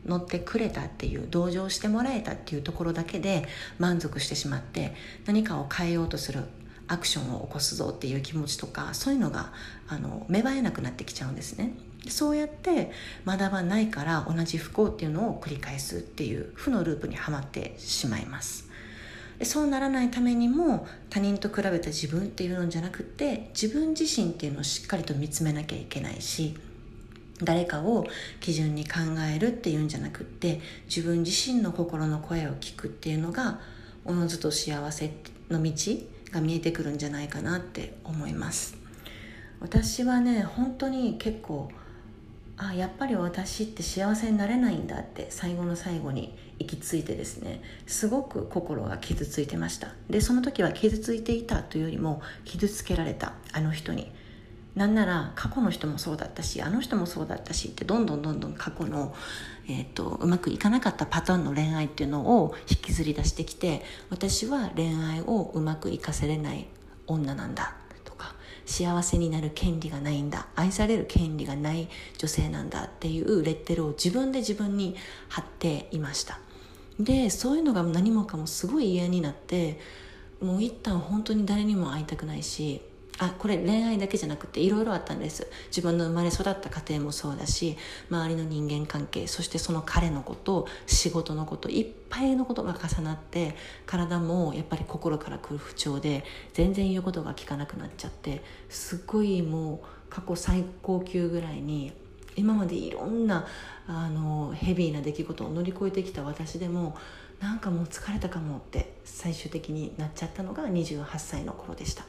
[0.04, 6.42] 乗ってくれたっていう同情してもらえたっていうところだけで満足してしまって何かを変えようとする。
[6.88, 9.52] アクションを起こすぞっていう気持ちとかそういうのが
[9.88, 11.74] あの芽生えなくなってきちゃうんですね。
[12.08, 12.92] そうやって
[13.26, 18.68] 学ばないから同じ不幸っていうのを繰り返すっていう負のループにはまってしまいます。
[19.38, 26.56] でそうならないためにも他人と比べた自分っていうのじゃなくて自分自身っていうのをしっかりと見つめなきゃいけないし
[27.42, 28.06] 誰かを
[28.40, 33.60] 基準に考えるっていうんじゃなくって自分自身の心の声を聞くっていうのが
[34.06, 35.12] おのずと幸せ
[35.50, 35.72] の道
[36.36, 38.76] が見えてくるんじゃないかなって思います。
[39.58, 41.70] 私はね本当に結構
[42.58, 47.62] あやっぱり私って幸せになれないんだって最後の最後に行き着いてですね。
[47.86, 49.88] すごく心が傷ついてました。
[50.08, 54.12] でその時は傷ついていたというよりも傷つけられたあの人に。
[54.74, 59.14] なんなら過去の人もそうだったしあの人もそうだったしってどんどんどんどん過去の、
[59.68, 66.66] えーと、うまくいかなかったパターンの恋愛っていうのを引きずり出してきて私は恋愛をうまくいかせれない
[67.06, 67.74] 女なんだ
[68.04, 74.96] とか幸せになる権利がないんだ愛される権利がない女性なんだっていうレッテルを自分で自分に
[75.28, 76.38] 貼っていました。
[76.98, 79.78] でそういうのが何もかもすごい嫌になって
[80.40, 82.80] もう一旦本当に誰にも会いたくないし
[83.18, 85.46] あこれ恋愛だけじゃなくていろいろあったんです。
[85.68, 87.76] 自分の生まれ育った家庭もそうだし
[88.10, 101.92] 周りの人間関係そしてその彼のこと仕事のこといっぱいのことが重なって体もやっぱり心からくる不調で全然言うことが聞かなくなっちゃってすっごいもう過去最高級ぐらいに
[102.36, 103.46] 今までいろんな
[103.86, 106.96] あのヘビーな出来事を乗り越えてきた私でも
[107.40, 112.04] なんかもう疲れたかもって最終的になっちゃったのが28歳の頃でした。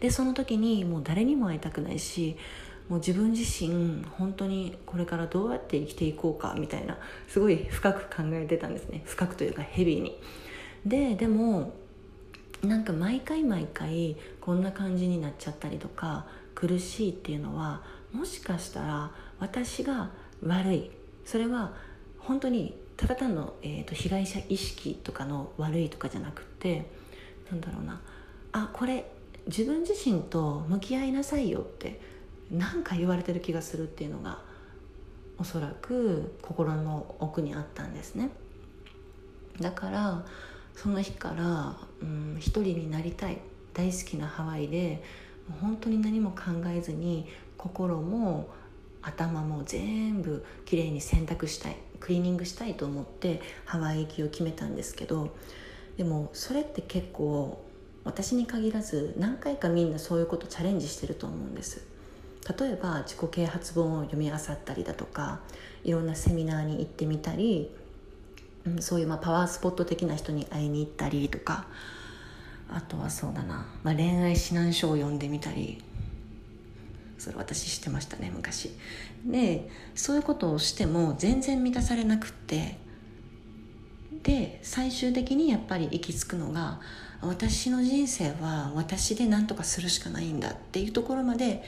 [0.00, 2.36] でその時にもう誰にも会いたくないし
[2.88, 9.02] もう自分自身本当にこれからどうやって生きていこうかみたいなすごい深く考えてたんですね。
[9.06, 10.20] 深くというかヘビーに。
[10.84, 11.74] ででも
[12.62, 17.82] なんか毎回毎回こんな感じになっちゃったりとか苦しいっていうのは
[18.12, 20.10] もしかしたら私が
[20.44, 20.90] 悪い。
[21.24, 21.72] それは
[22.18, 26.86] 本当にただ単の、えーと、被害者意識とかの悪いとかじゃなくて
[27.50, 28.00] なんだろうな。
[28.52, 29.11] あこれ
[29.46, 32.00] 自分自身と向き合いなさいよって
[32.50, 34.38] 何か言われてる気がするっていうのが
[35.38, 38.30] おそらく心の奥にあったんですね。
[39.60, 40.24] だから
[40.74, 43.38] その日から、うん、一人になりたい。
[43.74, 45.02] 大好きなハワイで
[45.62, 47.26] 本当に何も考えずに
[47.56, 48.50] 心も
[49.00, 51.76] 頭も全部きれいに洗濯したい。
[52.02, 55.34] クリーニングしたいと思ってハワイ行きを決めたんですけど
[55.96, 57.64] でもそれって結構
[58.04, 61.86] 私に限らず何回かみんなそういうことチャレンジしてると思うんです。
[62.58, 65.40] 例えば自己啓発本を読み漁ったりだとか
[65.84, 67.70] いろんなセミナーに行ってみたり、
[68.66, 71.66] うん、そういうまあパワースポット的な人に会いに行ったりとか
[72.68, 75.84] あとはそうだな、まあ、恋愛指南書を読んでみたり
[77.18, 78.70] それ私してましたね昔。
[79.24, 82.78] でそういうことをしても全然満たされなくって
[84.24, 86.80] で最終的にやっぱり行き着くのが
[87.22, 91.62] 私の人生は私で何とかするしかないんだっていうところまで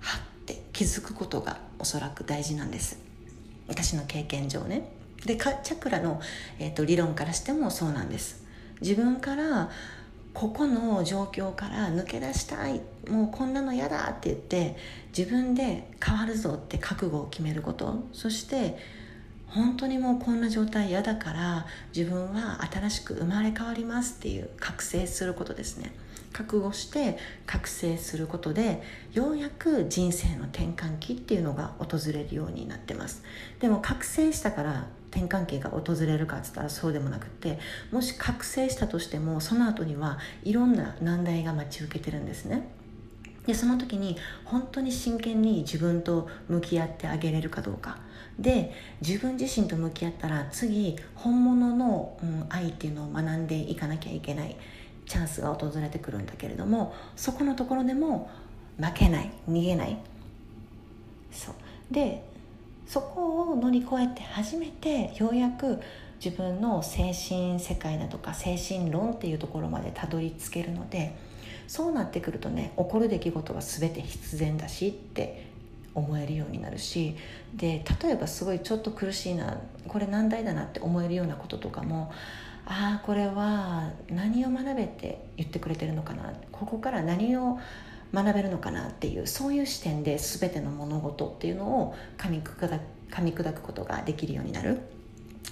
[0.00, 2.98] はって気づくことがおそらく大事なんです。
[3.68, 4.90] 私の経験上ね。
[5.24, 6.20] でチャクラの、
[6.58, 8.44] えーと、理論からしてもそうなんです。
[8.80, 9.70] 自分から
[10.34, 12.80] ここの状況から抜け出したい。
[13.08, 14.76] もうこんなの嫌だって言って
[15.16, 18.08] 自分で変わるぞって覚悟を決めること。
[18.12, 18.76] そして
[19.50, 25.92] 本当にもうこんな状態嫌だから自分は新しく生まれ変わりますっていう覚醒することですね。
[26.32, 28.82] 覚悟して覚醒することで
[29.12, 33.24] ようやく人生の転換期っていうのが訪れるようになってます。
[33.58, 37.58] でも覚醒したから転換期が訪れるかっつったらそうでもなくって
[37.90, 42.68] もし覚醒したとしてもその後にはいろんな難題が待ち受けてるんですね。
[43.46, 47.98] でその時に本当に真剣に自分と向き合ってあげれるかどうか。
[48.40, 54.56] で自分自身と向き合ったら次本物の、うん、愛っていうのを学んでいかなきゃいけない
[55.06, 58.30] チャンスが訪れてくるんだけれどもそこのところでも
[58.78, 59.98] 負けない逃げない。
[61.30, 61.54] そう。
[61.90, 62.24] で
[62.86, 65.80] そこを乗り越えて初めてようやく
[66.24, 71.14] 自分の精神世界だとか精神論っていうところまでたどり着けるので
[71.68, 75.49] そうなってくるとね起こる出来事は全て必然だしって
[75.94, 77.16] 思えるようになるし
[77.54, 82.12] で例えばすごいちょっと苦しいなこれ難題だなって思えるようなこととかも
[82.66, 87.58] ああこれは何を学べって言ってくれてるのかなここから何を
[88.12, 94.80] 学べるのかなっていうそういう視点で全ての物事っていうのを噛み砕噛み砕くことができるようになる。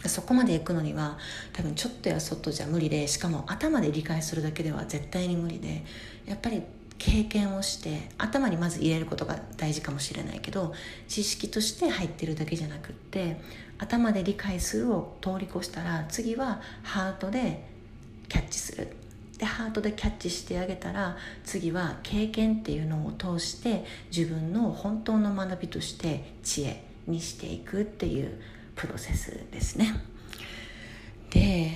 [0.07, 1.19] そこまで行くのには
[1.53, 5.85] 多分ちょっとやそっとじゃ無理でしかも頭で理解するだけでは絶対に無理で
[6.25, 6.63] やっぱり
[6.99, 10.75] 経験をして頭にまず入れることが大事かもしれないけど
[11.07, 13.41] 知識として入ってるだけじゃなくって
[13.79, 17.65] 頭で理解するを通り越したら次はハートで
[18.29, 18.89] キャッチする。
[19.39, 23.85] でハートでキャッチしてあげたら次は経験っていうのを通して
[24.15, 28.41] 自分の本当の学びとして知恵にしていくっていう
[28.75, 29.95] プロセスですね。
[31.31, 31.73] で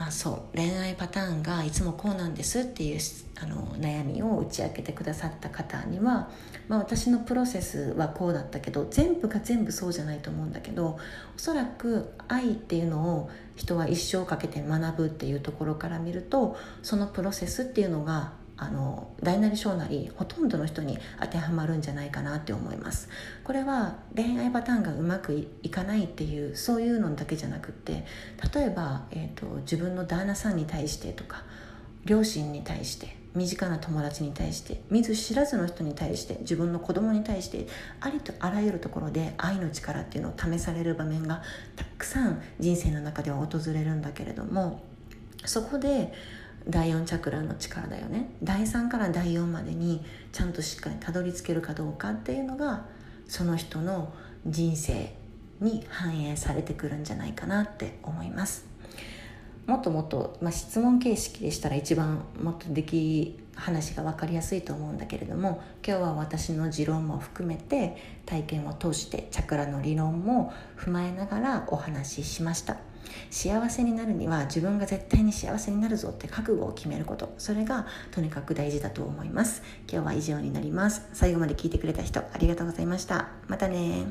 [0.00, 3.00] まあそう恋愛パターンがいつもこうなんですっていう
[3.38, 6.30] あの悩みを打ち明けてくださった方には、
[6.68, 10.98] まあ、私のプロセスはこうだったけど全部が全部そうじゃないと思うんだけど
[11.36, 18.32] おそらく愛っていうのを人は一生かけて学ぶっていうところから見るとそのプロセスっていうのが
[18.62, 23.08] あの大なり小なりほとんどの人に当てはまるんじゃないかなって思います。
[23.42, 28.04] これは恋愛パターンがうまくいかないっていうそういうのだけじゃなくって
[28.54, 31.42] 例えば、えーと、自分の旦那さんに対してとか
[32.04, 37.66] 両親に対して身近な友達に対して見ず知らずの人に対して自分の子供に対して
[38.00, 41.42] ありとあらゆるところで愛の力っていうのを試される場面が
[41.76, 44.82] たくさん人生の中では訪れるんだけれども
[45.46, 46.12] そこで
[46.68, 48.30] 第4チャクラの力だよね。
[48.42, 52.86] 第3から第4までにちゃんとしっかりたどり着けるかどうかっていうのが
[53.26, 54.12] その人の
[54.46, 55.14] 人生
[55.60, 58.66] に反映されてくるんじゃないかなって思います。
[59.66, 67.96] もっともっと、まあ、質問形式でしたら一番もっとでき話が分かりやすいと思うんだけれども今日は私の持論も含めて
[68.26, 72.89] 体験を通してチャクラの理論も踏まえながらお話ししました。
[73.30, 77.34] 幸せになるには自分が絶対に幸せになるぞって覚悟を決めること。
[77.38, 79.62] それがとにかく大事だと思います。
[79.90, 81.08] 今日は以上になります。
[81.12, 83.28] 最後まで聞いてくれた人ありがとうございました。
[83.48, 84.06] またね。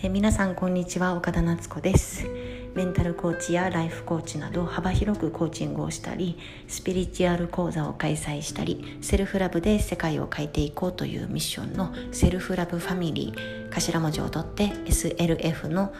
[0.00, 1.14] え皆さんこんにちは。
[1.14, 2.37] 岡田夏子です。
[2.74, 15.92] メンタルコーチやライフコーチなど幅広くコーチングをしたりスピリチュアル講座を開催したり self love で世界を変えていこうというミッションのセルフラブファミリー頭文字を取って SLF の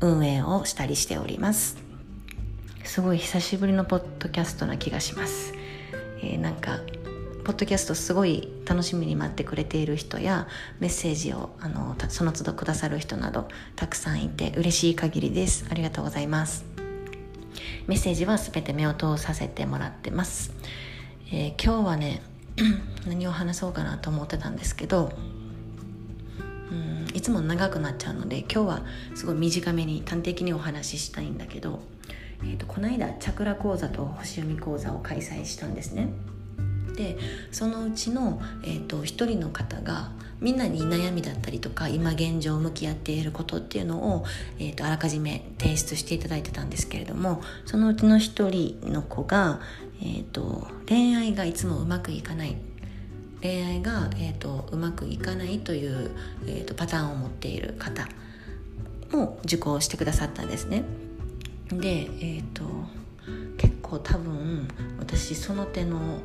[0.00, 1.92] 運営をしたりしております。
[2.84, 5.54] すごい久しぶりのポッドキャストな気がします、
[6.18, 6.80] えー、なんか
[7.44, 10.46] ポッドキャストすごい楽しみに待ってくれている人や
[10.78, 15.66] メッセージをあのその都度くださる人などたくさんいて嬉しい限りです。
[15.70, 16.72] ありがとうございます。
[17.86, 20.52] メッセージは全て目を通させてもらってます、
[21.32, 22.22] えー、今日はね
[23.06, 25.12] 何を話そうかなと思ってたんですけど
[26.70, 28.82] うんいつも長くなっちゃうので今日は
[29.14, 31.80] すごい短めに端的にお話ししたいんだけど、
[32.42, 36.08] えーと、とこの間チャクラ講座と星読み講座を開催したんですね。
[36.96, 37.16] で
[37.50, 44.24] そのうちの、えーと、一人の方がみんなに悩みだったりとか今現状向き合っていることっていうのを、
[44.58, 49.60] えーと、あらかじめ提出していただいてたんですけれどもそのうちの一人の子が、
[50.00, 52.56] えーと、恋愛がいつもうまくいかない
[53.40, 56.10] 恋愛が、えー、とうまくいかないという、
[56.46, 58.08] えー、とパターンを持っている方
[59.10, 60.84] も受講してくださったんですね。
[61.68, 62.62] で、えー、と
[63.58, 64.68] 結構多分
[64.98, 66.20] 私その手の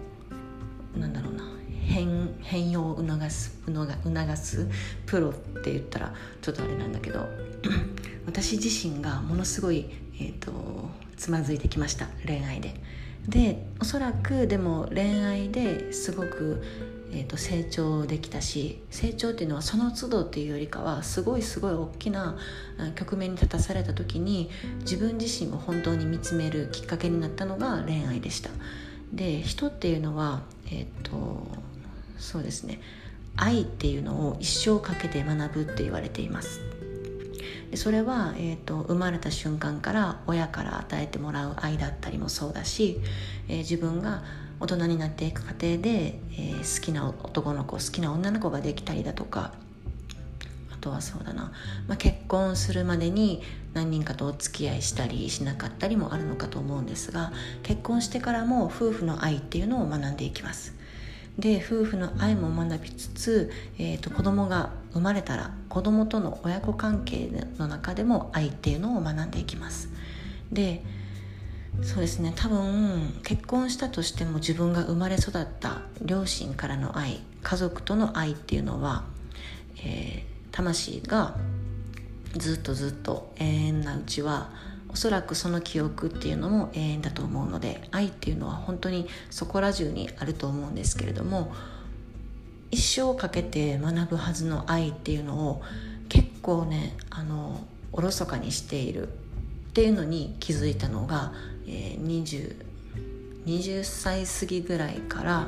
[0.98, 1.44] なんだろうな
[1.88, 4.68] 変変容を促す促す
[5.06, 7.26] プロって言ったらちょっとあれなんだけど
[8.28, 10.52] 私自身がものすごい、えーと、
[11.16, 12.76] つまずいてきました恋愛で。
[13.28, 16.64] でおそらくでも恋愛ですごく、
[17.12, 22.38] えーと、成長できたし成長っていうのはその都度っていうよりかはすごいすごい大きな
[22.96, 24.50] 局面に立たされた時に
[24.82, 28.50] 自分自身を本当に見つめるきっかけになったのが恋愛でした。
[29.12, 30.42] で人っていうのは
[30.72, 31.48] えっ、と
[32.18, 32.80] そうですね。
[33.36, 36.62] 愛っていうのを一生かけて学ぶって言われています。
[37.72, 43.00] でそれは、えーと、生まれた瞬間から親から与えてもらう愛だったりもそうだし、
[43.50, 44.24] えー、自分が
[44.60, 49.52] 大人になっていく過程で、えー、好きな男の子好きな女の子ができたりだとか
[50.74, 51.52] あとはそうだな、
[51.88, 53.44] まあ、結婚するまでに
[53.78, 60.76] 何人かとお付き合いしたりしなかったりもあるのかと思うんですが結婚してからも夫婦の愛っていうのを学んでいきます。
[61.38, 69.90] で夫婦の愛も学びつつ、えーと、子供が生まれたら子供との親子関係の中でも愛っていうのを学んでいきます。
[70.52, 70.84] で
[71.84, 79.04] そうですね多分結婚したとしても自分が生まれ育った両親からの愛家族との愛っていうのは、
[79.86, 81.38] えー、魂が
[82.36, 84.50] ずっとずっと永遠なうちは
[84.90, 91.54] おそらくその記憶っていうのも永遠だと思うので愛っていうのは本当にそこら中にあると思うんですけれども
[92.72, 95.62] 一生かけて学ぶはずの愛っていうのを
[96.10, 99.12] 結構ねあのおろそかにしているっ
[99.74, 101.34] ていうのに気づいたのが、
[101.68, 102.56] えー、20,
[103.46, 105.48] 20歳過ぎぐらいから、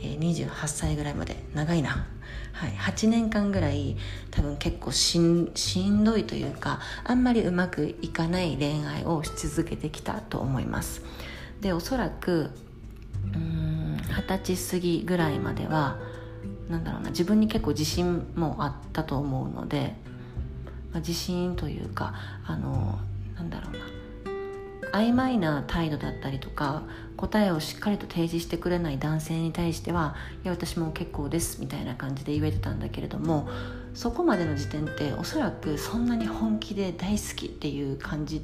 [0.00, 2.06] えー、28歳ぐらいまで長いな。
[2.58, 3.96] はい、8年間ぐらい
[4.32, 11.02] 多分結構しんしんどいというかあんまりうまくいかない恋愛をし続けてきたと思います。
[11.60, 12.50] でおそらく
[13.32, 15.98] うん二十歳過ぎぐらいまでは
[16.68, 19.94] なんだろうな自分に結構自信もあったと思うので、
[20.90, 22.98] まあ、自信というかあの
[23.36, 26.82] なんだろうな曖昧な態度だったりとか
[27.18, 30.14] 答えをしっかりと提示してくれない男性に対しては
[30.44, 33.48] いや私も結構ですみたいな感じで言えてたんだけれども
[33.92, 38.40] そこまでの時点っておそらくそんなに本気で大好きっていう感じ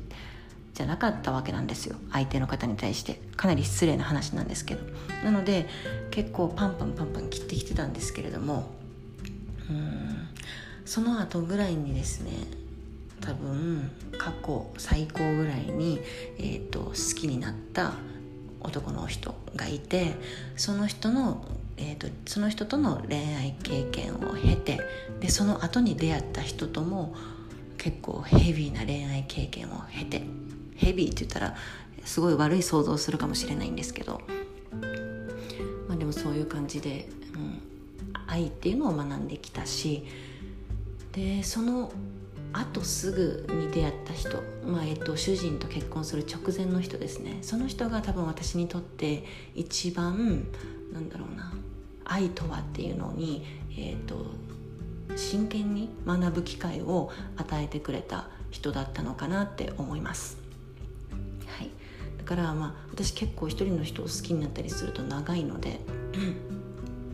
[0.74, 1.94] じゃなかったわけなんですよ。
[2.10, 3.20] 相手の方に対して。
[3.36, 4.82] かなり失礼な話なんですけど。
[5.24, 5.68] なので
[6.10, 8.74] 結構パンパンパンパン切ってきてたんですけれども
[10.84, 12.32] その後ぐらいにですね
[13.20, 16.00] 多分過去最高ぐらいに、
[16.38, 17.94] えーと、好きになった
[18.64, 20.14] 男の人がいて
[20.56, 21.44] その人の
[21.76, 24.80] えーと、その人との恋愛経験を経て
[25.20, 27.14] でその後に出会った人とも
[27.78, 30.22] 結構ヘビーな恋愛経験を経て
[30.76, 31.56] ヘビーって言ったら
[32.04, 34.20] すごい悪い想像するかもしれないんですけど、
[35.88, 37.60] まあ、でもそういう感じで、うん、
[38.26, 40.06] 愛っていうのを学んできたし
[41.12, 41.92] でその
[42.54, 49.24] あとすぐに出会った人、まあえっと、主人と結婚する直前の人ですねその人が多分私にとって
[49.56, 50.46] 一番
[50.92, 51.52] なんだろうな
[52.04, 54.26] 愛とはっていうのに、えーと、
[55.16, 60.38] 真剣に学ぶ機会を与えてくれた人だったのかなって思います。
[61.58, 61.70] はい、
[62.18, 65.80] だからまあ私結構一人の人を好きになったりすると長いので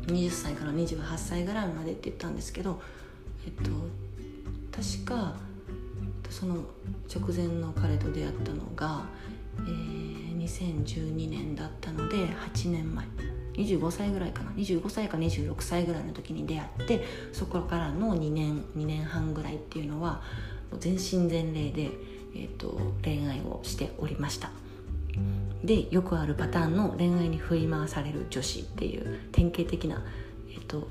[0.07, 2.82] 20歳から28歳ぐらいまでって言ったんですけど
[3.47, 3.70] えっと
[4.80, 5.34] 確か
[6.30, 6.64] その
[7.14, 9.04] 直前の彼と出会ったのが、
[9.58, 13.06] えー、2012年だったので8年前。
[13.54, 14.52] 25歳ぐらいかな。
[14.52, 20.22] 25歳か26歳ぐらいの時に出会ってそこからの2年2年半ぐらいっていうのは
[20.78, 21.90] 全身全霊で、
[22.34, 24.50] えーと、恋愛をしておりました。
[25.62, 30.02] でよくあるパターンの恋愛に振り回される女子っていう典型的な、
[30.48, 30.88] えーと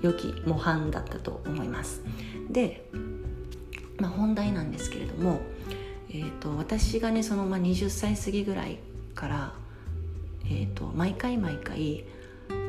[0.00, 2.02] 良き模範だったと思います。
[2.50, 2.88] で
[3.98, 5.40] まあ、本題なんですけれども、
[6.10, 8.78] えーと、私がねその、まあ、20歳過ぎぐらい
[9.14, 9.52] から、
[10.44, 12.04] えーと、毎回毎回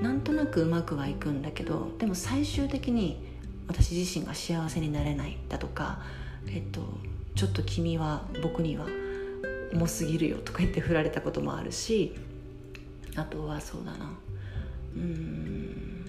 [0.01, 3.23] なんとなくうまくはいくんだけどでも最終的に
[3.67, 5.99] 私自身が幸せになれないだとか、
[6.47, 6.81] えーと、
[7.35, 8.87] ちょっと君は僕には
[9.71, 12.15] 重すぎるよとか言って振られたこともあるし
[13.15, 14.11] あとはそうだな
[14.95, 16.05] うん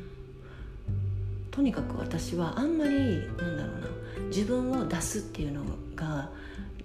[1.50, 5.62] とにかく私はあんまりなんだろうな自分を出すっていうの
[5.96, 6.30] が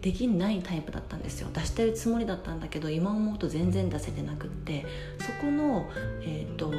[0.02, 1.50] できないタイプだったんですよ。
[1.54, 4.86] 出してるつもりだったんだけど今思うと全然出せてなくって。
[5.20, 5.90] そこの、
[6.22, 6.72] えーと、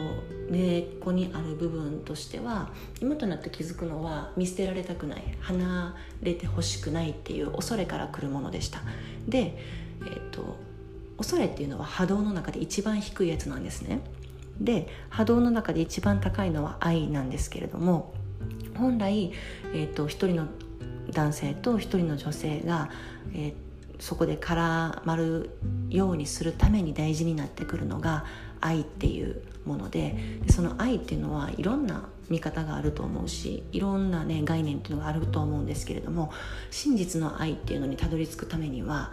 [0.49, 5.23] 根っこにある部分としては今となって気づくのは見捨てられたくない。
[5.41, 8.81] 離れてほしくないっていう恐れから来るものでした。
[9.27, 9.59] で、
[10.03, 10.57] えーと
[11.19, 14.01] 恐れっていうのは波動の中で一番低いやつなんですね。
[14.61, 18.15] で波動の中で一番高いのは愛なんですけれども
[18.77, 19.33] 本来、
[19.73, 20.49] えーと、一人の
[21.11, 22.91] 男性と一人の女性が、
[23.33, 23.55] えー、
[23.99, 25.59] そこで絡まる
[25.89, 28.25] ようにするために大事になってくるのが
[28.61, 36.33] 愛っていうものででその愛っていうのはいろんな見方があると思うしいろんな、ね、概念っていうのがあると思うんですけれども
[36.71, 39.13] 真実の愛っていうのにたどり着くためには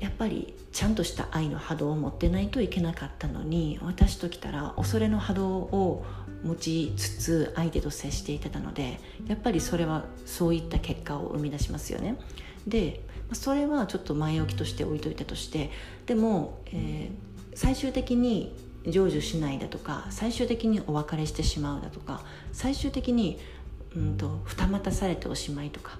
[0.00, 6.04] やっぱりちゃんとした愛の波動を持ってないといけなかったのに私ときたら恐れの波動を
[6.44, 12.16] 持ちつつ相手と接していたのでやっぱりそれはそういった結果を生み出しますよね。
[12.66, 15.70] でそれはちょっと前置きとして置いといたとして
[16.06, 22.22] でも、えー、最終的に成就しないだとか最終的にお別れしてしまうだとか
[22.52, 23.38] 最終的に、
[23.94, 25.98] うんと二股されておしまいとか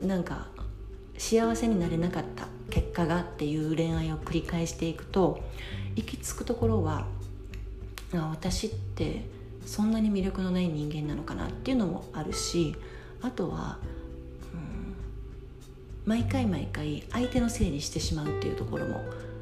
[0.00, 0.48] なんか
[1.18, 5.40] 幸せになれなかった結果がっていう恋愛を繰り返していくと
[5.96, 7.06] 行き着くところは
[8.18, 9.24] 私って
[9.64, 12.76] そんなに魅力のない人間なのかなっていうのもあるし
[13.22, 13.78] あとは、
[14.52, 14.94] うん、
[16.04, 19.00] 毎回毎回相手のせいにしてしまうっていうところも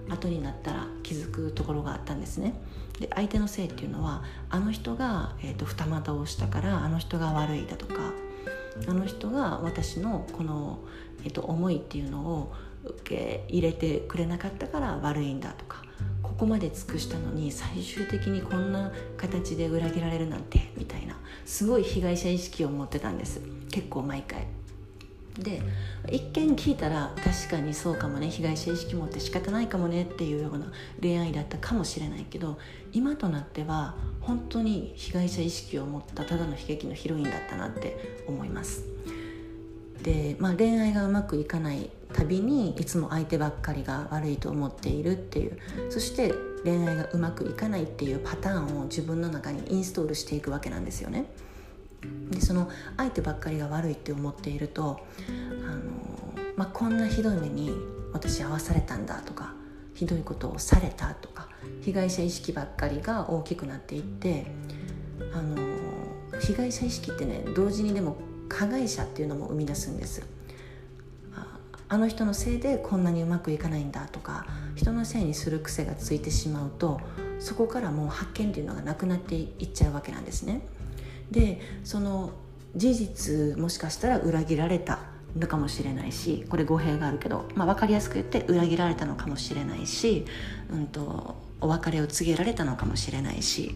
[0.08, 2.54] 後になったら気づくところがあったんですね。
[3.00, 7.94] で相手のせいっていうのはあの人が、えーと、二股をしたからあの人が悪いだとか
[8.86, 10.78] あの人が私のこの、
[11.24, 12.52] えーと思いっていうのを
[12.84, 15.81] 受け入れてくれなかったから悪いんだとか
[16.42, 21.16] ここまで尽くしたのに最終的にこんな形で裏切られるなんてみたいな
[21.46, 23.40] すごい被害者意識を持ってたんです。
[23.70, 24.48] 結構毎回。
[25.38, 25.62] で
[26.10, 30.66] 一見聞いたら確かにそうかもね被害者意識持って仕方ないかもねっていうような
[31.00, 32.58] 恋愛だったかもしれないけど
[32.92, 38.82] 今となっては本当に被害者意識を持ったただの悲劇のヒロインだったなって思います。
[40.02, 45.58] で、まあ、恋愛がうまくいかないたびにいつも相手ばっかりが悪いと思っているっていう
[45.90, 46.34] そして
[46.64, 51.26] 恋愛がうまくいかないっていうパターンを自分の中にインストールしていくわけなんですよね。
[52.30, 55.00] でその相手ばっかりが悪いって思っていると
[55.64, 55.82] あの、
[56.56, 57.72] まあ、こんなひどい目に
[58.12, 59.54] 私合わされたんだとか
[59.94, 61.48] ひどいことをされたとか
[61.82, 64.46] 被害者意識ばっかりが大きくなっていって
[65.32, 65.56] あの
[66.40, 68.16] 被害者意識ってね同時にでも
[68.48, 70.22] 加害者っていうのも生み出すんです
[71.92, 76.98] あの人のせいでこんなにうまくいかないんだとか人のせいにする癖がついてしまうと
[77.38, 80.62] そこからもう発見っていうのがなくなっていっちゃうわけなんですね。
[81.30, 82.30] でその
[82.74, 85.00] 事実もしかしたら裏切られた
[85.36, 90.24] のかもしれないしこれ語弊があるけど、まあ、分かりやすく言って裏切られたのかもしれないし、
[90.70, 93.74] うんと、お別れを告げられたのかもしれないし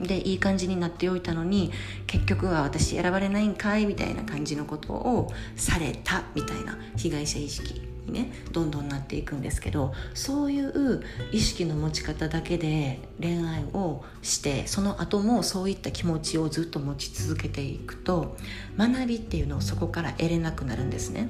[0.00, 1.70] でいい感じになっておいたのに
[2.06, 18.36] 結局は私選ばれないんかいみたいな感じのことをされたみたいな被害者意識にねどんどんなっていくんですけどそういう意識の持ち方だけで恋愛をしてその後もそういった気持ちをずっと持ち続けていくと
[18.78, 21.28] 学びっていうのをそこから得れなくなるんですね。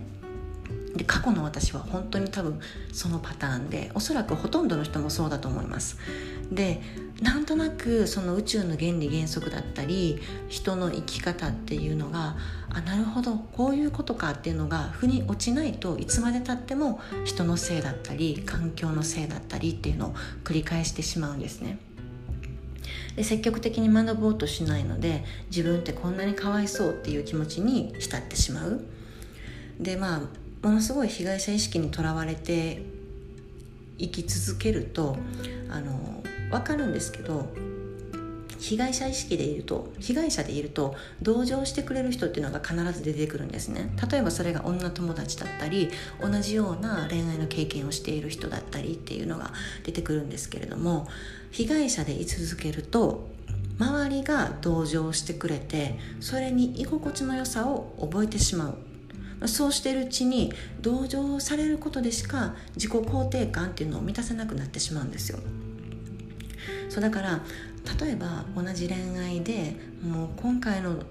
[0.97, 2.59] で過去の私は本当に多分
[2.93, 5.99] そのパターンでおそらくほとんどの人もそうだと思います
[6.51, 6.81] で
[7.23, 12.37] なんとなくその宇宙の原理原則だったり人の生き方っていうのが
[12.71, 21.79] あなるほどこういうことかっていうのが腑に落ちないといつまでたっても人のせいだったり環境のせいだったりっていうのを繰り返してしまうんですね。
[23.17, 28.81] で積極的に学ぼうとしないので自分ってこんなにかわいそうっていう気持ちに浸ってしまう。
[29.79, 32.83] でまあものすごい被害者意識にとらわれて
[33.99, 35.17] 生き続けると
[35.69, 37.47] あの分かるんですけど
[38.61, 43.91] 被害者意識でいると被害者でいると同情してくれる人っていうのが必ず出てくるんですね。
[44.11, 45.91] 例えばそれが女友達だったり
[46.21, 49.53] 同じような恋愛の経験をしている人だったりっていうのが
[49.85, 51.09] 出てくるんですけれども
[51.51, 53.29] 被害者で居続けると
[53.79, 58.79] 周りが同情してくれてそれに居心地の良さを覚えてしまう。
[59.49, 65.39] そうしているうちに同情されることでしか自己肯定感っていうのを満たせなくなってしまうんですよ。
[66.91, 67.41] そうだから
[68.01, 71.03] 例えば同じ恋愛でもう今回の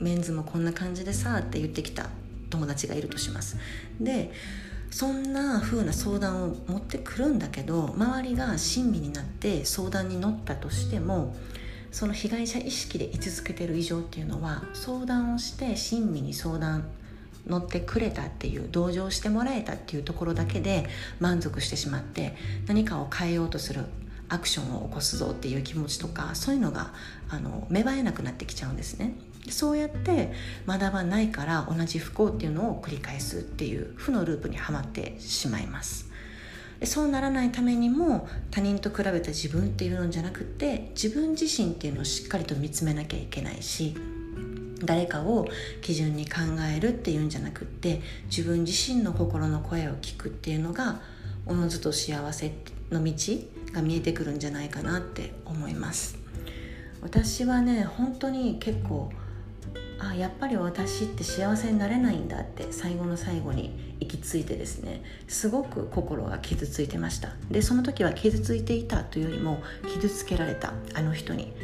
[0.00, 2.08] メンズもこんな感じでさって言ってきた
[2.50, 3.56] 友達がいるとします。
[4.00, 4.32] で
[4.90, 11.36] そんな風な相談を持ってくるんだけど周りが親身になって相談に乗ったとしても
[11.90, 16.88] その被害者意識で居続けてる以上っていうのは相談をして親身に相談
[17.46, 20.86] 乗ってくれたっていう同情してもらえたっていうところだけで
[21.20, 23.84] 満足してしまって何かを変えようとする。
[24.28, 26.92] アクションを起こすぞっていう気持ちとかそういうのが
[27.28, 29.14] あの芽生えなくなってきちゃうんですね。
[29.48, 30.32] そうやって
[30.66, 36.10] 学ばないから同じ不幸っていうのを繰り返すっていう負のループにはまってしまいます。
[36.84, 43.96] そうならないためにも他人と比べた自分っていうのじゃなくて自分自身っていうのをしっかりと見つめなきゃいけないし
[44.84, 45.48] 誰かを
[45.80, 51.00] 基準に考えるっていうんじゃなくって自分自身の心の声を聞くっていうのが
[51.46, 52.52] おのずと幸せ
[52.90, 53.12] の道
[53.76, 56.18] が見えてくるんじゃないかなって思います。
[57.02, 59.10] 私はね本当に結構
[59.98, 65.02] あやっぱり私って幸せになれないんだって最後の最後に行き着いてですね。
[65.28, 67.30] すごく心が傷ついてました。
[67.50, 69.62] でその時は傷ついていたというよりも
[69.94, 71.54] 傷つけられたあの人に。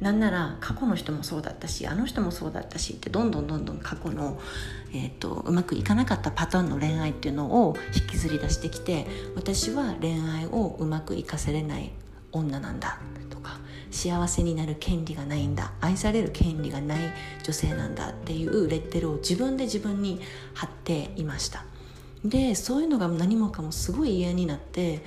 [0.00, 4.40] なんなら過去の人もそうだったしあの人もそうだったしってどんどんどんどん過去の、
[4.92, 11.92] えーと、うまくいかなかったパターンの恋愛っていうのを引きずり出してきて私は恋愛をうまくいかせれない
[12.32, 13.60] 女なんだとか
[13.90, 16.98] 幸せになる権利がないんだ愛される権利がない
[17.42, 20.20] 女性なんだっていうレッテルを自分で自分に
[20.54, 21.64] 貼っていました。
[22.24, 25.02] でそういうのが何もかもすごい嫌になって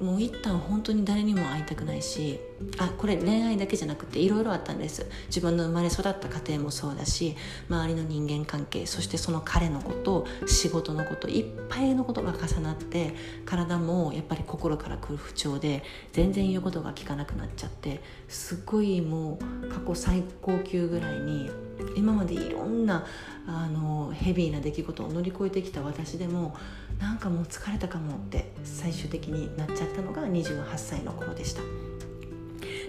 [0.00, 2.40] もう一旦本当に誰にも会いたくないし
[2.78, 5.06] あこれ恋愛だけじゃなくていろいろあったんです。
[5.28, 7.36] 自分の生まれ育った家庭もそうだし
[7.68, 13.14] 周りの人間関係そしてその彼のこと仕事のこといっぱいのことが重なって
[13.44, 15.82] 体もやっぱり心から来る不調で
[16.12, 21.50] 全然言うことが聞かなくなっちゃってすごいもう過去最高級ぐらいに
[21.96, 23.04] 今までいろんな
[23.46, 26.56] あのヘビーな出来事を乗り越えてきた私でも
[26.98, 31.62] なんかもう疲れたかもって最終的になっちゃったのが28歳の頃でした。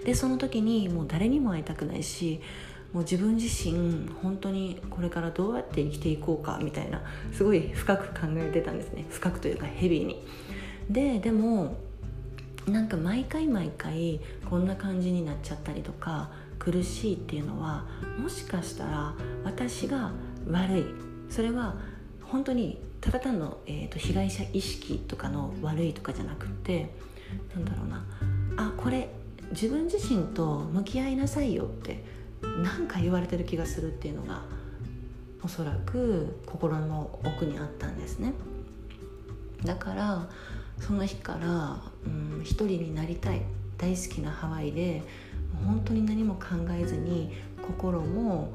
[0.06, 2.40] でその時にもう誰にも会いたくないし
[2.94, 7.02] もう自分自身本当にこれからどうやって生きていこうかみたいな
[7.34, 9.06] すごい深く考えてたんですね。
[9.10, 10.24] 深くというかヘビーに。
[10.90, 11.76] ででも
[12.68, 17.86] なんか毎回毎回こんな感じになっちゃったりとか苦しいっていうのは
[18.18, 20.12] もしかしたら私が
[20.50, 20.86] 悪い。
[21.30, 21.76] それは
[22.22, 26.90] 本当にただ単の、えーと、被害者意識とかの悪いとかじゃなくて
[27.54, 28.04] なんだろうな。
[28.58, 29.10] あこれ
[29.52, 32.04] 自分自身と向き合いなさいよって
[32.42, 34.42] 何か言われてる気がするっていうのが
[35.44, 38.34] おそらく心の奥にあったんですね。
[39.64, 40.28] だから
[40.80, 43.42] その日から、うん、一人になりたい。
[43.78, 45.04] 大好きなハワイで
[45.66, 46.42] 本当に何も考
[46.72, 48.54] えずに心も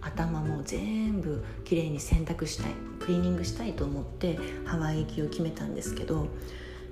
[0.00, 6.28] 頭も全部きれいに洗濯したいクリーニングしたいと思ってハワイ行きを決めたんですけど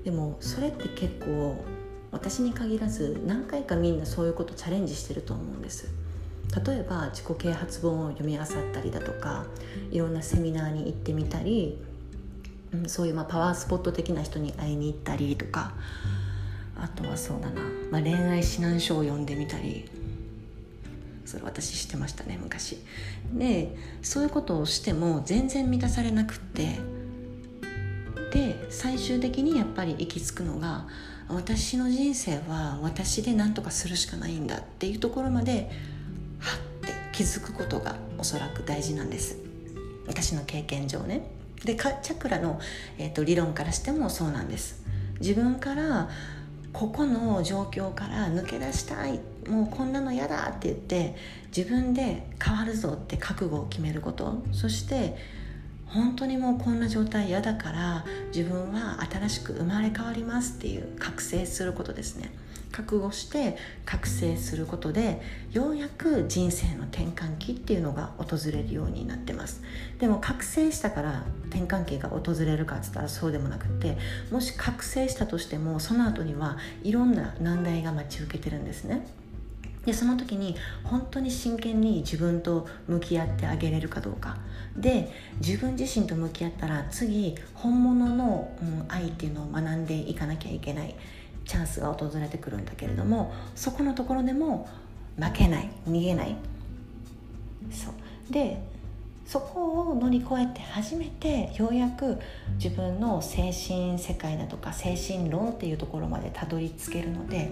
[0.05, 1.65] でもそれって結構
[2.11, 5.93] 私に限らず何回かみんなそういうことチャレンジしてると思うんです。
[6.65, 9.45] 例えば自己啓発本を読み漁ったりだとか
[9.91, 11.77] いろんなセミナーに行ってみたり、
[12.87, 15.73] そういうまあパワースポット的な人に会いに行ったりとか
[16.77, 19.91] あとはそうだな、まあ、恋愛指南書を読んでみたり
[21.29, 22.79] それ私してましたね昔。
[23.35, 26.79] でそういうことをしても全然満たされなくって。
[28.33, 30.87] で最終的にやっぱり行き着くのが
[31.29, 35.71] 私の人生は私で何とかするしかないんだっていうところまで
[36.39, 39.37] はって気づくことがおそらく大事なんです。
[40.07, 41.31] 私の経験上ね。
[41.65, 42.61] でチャクラの、
[42.99, 44.83] えーと、理論からしてもそうなんです。
[45.21, 46.09] 自分から
[46.73, 49.19] ここの状況から抜け出したいっ
[49.49, 51.17] もうこんなの嫌だって言って
[51.57, 54.43] 自分で変わるぞって覚悟を決めること。
[54.53, 55.17] そして
[55.87, 62.31] 本当にもうこんな状態嫌だから自分は新しく生まれ変わりますっていう覚醒することですね。
[62.71, 65.23] 覚悟して覚醒することで
[65.53, 69.63] ようやく人生の転換期っていうのが訪れるようになってます。
[69.99, 73.97] でも覚醒したから転換期が訪れるかっつったらそうでもなくって
[74.31, 79.07] もし覚醒したとしてもその後にはいろんな難題が待ち受けてるんですね。
[79.89, 84.37] でその時に本当に真剣に自分と向き合ってあげれるかどうか。
[84.77, 85.11] で
[85.41, 90.95] 自分自身と向き合ったら次本物の、うん、愛っていうのを学んでいかなきゃいけない
[91.47, 94.69] チャンスが訪れてくるんだけれどもそこのところでも
[95.17, 96.37] 負けない逃げない。
[97.71, 98.31] そう。
[98.31, 98.61] で
[99.29, 102.19] そこを乗り越えて初めてようやく
[102.55, 107.51] 自分の精神世界だとか精神論っていうところまでたどり着けるので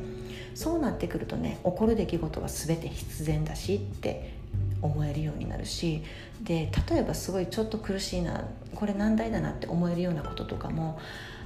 [0.55, 4.33] そうなってくるとね起こる出来事は全て必然だしって
[4.81, 6.03] 思えるようになるし
[6.41, 10.99] で例えばすごいちょっと苦しいなこれ難題だなって思えるようなこととかも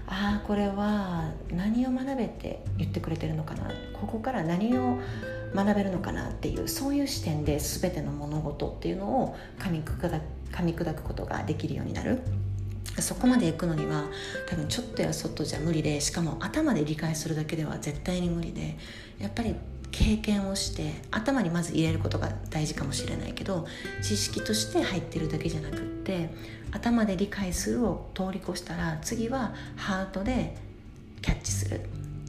[0.07, 5.01] ああこれは何を学べって言ってくれてるのかなここから何を
[5.55, 10.21] 学べるのかなっていうそういう視点で全ての物事っていうのを噛み砕
[10.53, 12.21] 噛み砕くことができるようになる。
[12.99, 14.05] そこまで行くのには
[14.49, 18.77] 多分ちょっとやそっとじゃ無理でしかも頭で理解するだけでは絶対に無理で
[19.19, 19.55] やっぱり
[19.91, 23.67] 経験をして頭にまず入れることが大事かもしれないけど
[24.03, 26.31] 知識として入ってるだけじゃなくって
[26.73, 30.57] 頭で理解するを通り越したら次はハートで
[31.23, 31.81] キャッチする。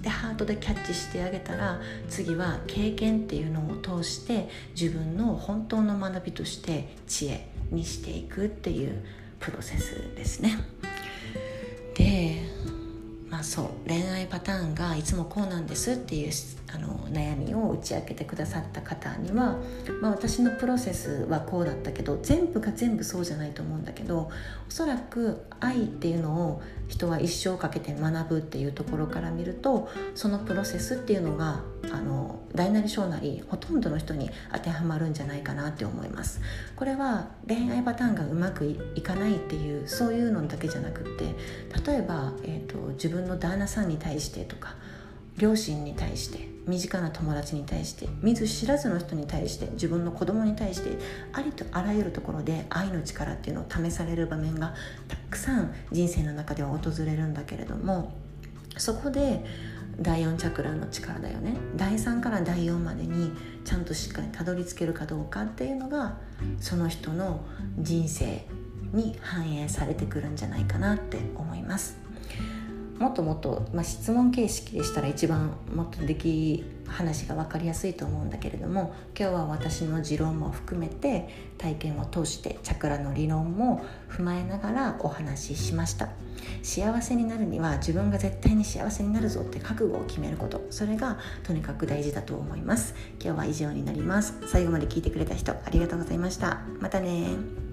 [0.02, 1.80] でハートでキャッチしてあげたら
[2.10, 4.50] 次は経験っていうのを通して
[4.80, 9.04] 自分の本当の学びとして知恵にしていくっていう
[9.40, 10.58] プロセスですね。
[11.96, 12.42] で
[13.30, 16.32] まあそう恋愛パターンがいつもこうなんですっていう
[16.74, 19.58] あの悩みを打ち明けてくださった方には、
[20.02, 24.30] まあ、私のプロセスはこうだったけど全部が全部そうじゃないと思うんだけど
[24.68, 31.62] おそらく愛っていうのを人は一生かけて学ぶっていうところから見るとそのプロセスっていうのが
[31.92, 36.42] あの大なり小なりほとんどの人に当てはまるんじゃないかなって思います。
[36.76, 38.66] これは恋愛パターンがうまく
[38.96, 41.36] いかないっていうそういうのだけじゃなくって
[41.92, 44.76] 例えば、えーと自分の旦那さんに対してとか
[45.38, 50.98] 両親に対して身近な友達に対して見ず知らずの人に対して自分の子供に対して
[51.34, 54.74] ありとあらゆるところで愛の力っていうのを試される場面が
[55.08, 58.14] たくさん人生の中では訪れるんだけれども
[58.78, 59.44] そこで
[60.00, 63.32] 第4チャクラの力だよね第3から第4までに
[63.66, 66.18] ちゃんとしっかりたどり着けるかどうかっていうのが
[66.60, 67.44] その人の
[67.78, 68.46] 人生
[68.94, 72.01] に反映されてくるんじゃないかなって思います。
[73.02, 81.28] もっともっと、まあ、質問形式でしたら一番もっとでき話が分かりやすいと思うんだけれども今日は私の持論も含めて
[81.58, 86.10] 体験を通してチャクラの理論も踏まえながらお話ししました。
[86.64, 90.62] 幸せになるには自分が絶対に幸せになるぞって覚悟を決めること。
[90.70, 92.94] それがとにかく大事だと思います。
[93.24, 94.36] 今日は以上になります。
[94.46, 96.62] 最後まで聞いてくれた人ありがとうございました。
[96.80, 97.71] またね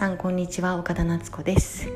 [0.00, 0.78] さんこんにちは。
[0.78, 1.86] 岡田夏子です。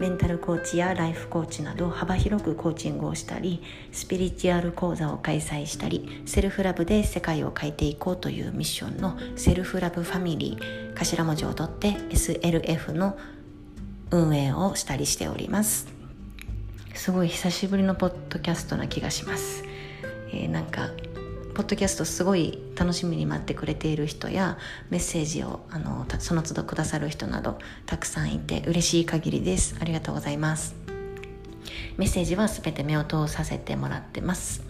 [0.00, 13.16] メンタルコーチやライフコーチなど幅広くコーチングをしたりスピリチュアル講座を開催したり self love で世界を変えていこうというミッションのセルフラブファミリー頭文字を取って SLF の
[14.10, 15.86] 運営をしたりしております。
[16.94, 19.62] すごい久しぶりのポッドキャストな気がします、
[20.32, 20.90] えー、なんか
[21.54, 24.58] ポッドキャストすごい楽しみに待ってくれている人や
[24.90, 29.76] メッセージをあのその都度くださる人などたくさんいて嬉しい限りです。
[29.80, 30.82] ありがとうございます。
[31.96, 34.62] メッセージは全て目を通させてもらってます、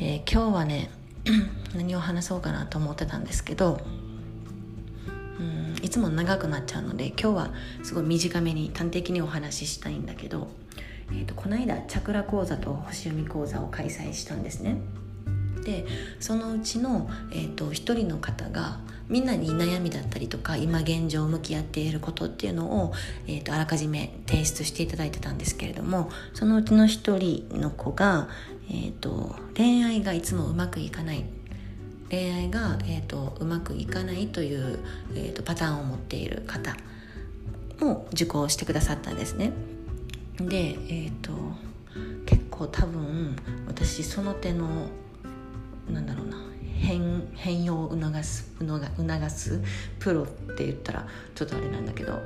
[0.00, 0.90] えー、今日はね
[1.74, 3.80] 何を話そうかなと思ってたんですけど
[5.38, 7.50] うんいつも長くなっちゃうので今日は
[7.82, 10.48] すごい短めに端的にお話ししたいんだけど、
[11.10, 14.78] えーと、とこの間チャクラ講座と星読み講座を開催したんですね。
[15.64, 15.86] で
[16.20, 22.92] そのうちの、えーと、1人の方がみんなに悩みだったりとか今現状向き合っていることっていうのを、
[23.26, 28.28] えーと、あらかじめ提出していただいてたんですけれどもそのうちの1人の子が、
[28.70, 31.24] えーと、恋愛がいつもうまくいかない
[32.08, 34.78] 恋愛が、えー、とうまくいかないという、
[35.14, 36.76] えー、とパターンを持っている方
[37.80, 39.52] も受講してくださったんですね。
[40.38, 41.32] で、えー、と
[42.26, 43.36] 結構多分
[43.66, 44.88] 私その手の
[45.88, 46.50] なんだろうな
[46.80, 49.62] 変変容を促す促す
[49.98, 50.26] プロっ
[50.56, 52.18] て言ったらちょっとあれなんだけど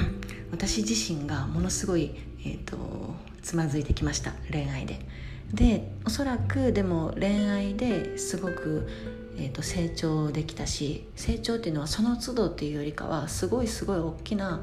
[0.52, 2.76] 私自身がものすごい、えーと、
[3.42, 5.00] つまずいてきました恋愛で。
[5.52, 8.88] でおそらくでも恋愛ですごく、
[9.36, 14.62] えーと、成長できたし成長っていうのはその都度っていうよりかはすごいすごい大きな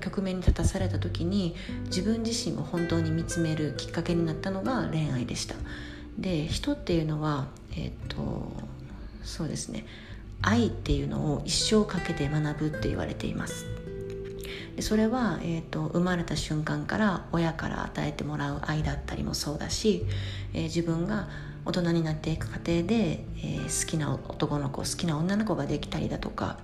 [0.00, 1.54] 局面に立たされた時に
[1.86, 5.54] 自分自身を本当に見つめるきっかけになったのが恋愛でした。
[6.18, 8.52] で人っていうのはえっ、と
[9.22, 9.86] そうですね。
[10.42, 13.66] 愛っていうのを一生かけて学ぶって言われています。
[14.76, 20.06] でそれは、えーと、生まれた瞬間から親から与えてもらう愛だったりもそうだし、
[20.54, 21.28] えー、自分が
[21.64, 26.58] 大人になっていく過程で、えー、好きな男の子好きな女の子ができたりだとか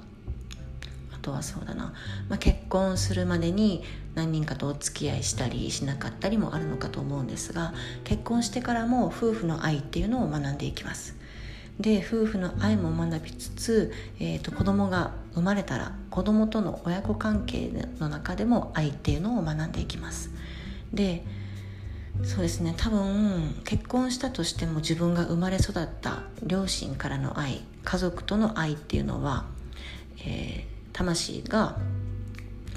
[1.19, 1.93] あとはそうだな、
[2.29, 3.83] まあ、結婚するまでに
[4.15, 11.17] 何人かとお付き合いしたりしなかったりもあるのかと思うんですが結婚してからも夫婦の愛っていうのを学んでいきます。
[11.81, 20.31] で夫婦の愛も学びつつ、えーと、子供が生まれたら子供との親子関係の中でも愛っていうのを学んでいきます。
[20.93, 21.25] で
[22.25, 22.75] そうですね。
[22.77, 29.47] 多分結婚したとしても自分が生まれ育った両親からの愛家族との愛っていうのは、
[30.27, 31.77] えー、魂が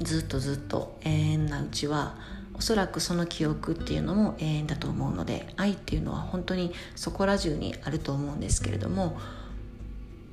[0.00, 2.14] ずっとずっと永遠なうちは
[2.54, 9.18] おそらくその記憶っていうのも永遠だと思うので愛っていうのは本当にそこら中にあると思うんですけれども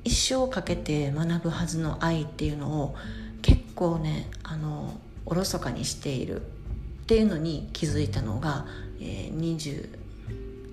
[0.04, 2.94] 一生かけて学ぶはずの愛っていうのを
[3.42, 6.42] 結構ねあのおろそかにしている。
[6.42, 6.42] っ
[7.12, 8.66] ていうのに気づいたのが、
[9.00, 9.88] えー、20,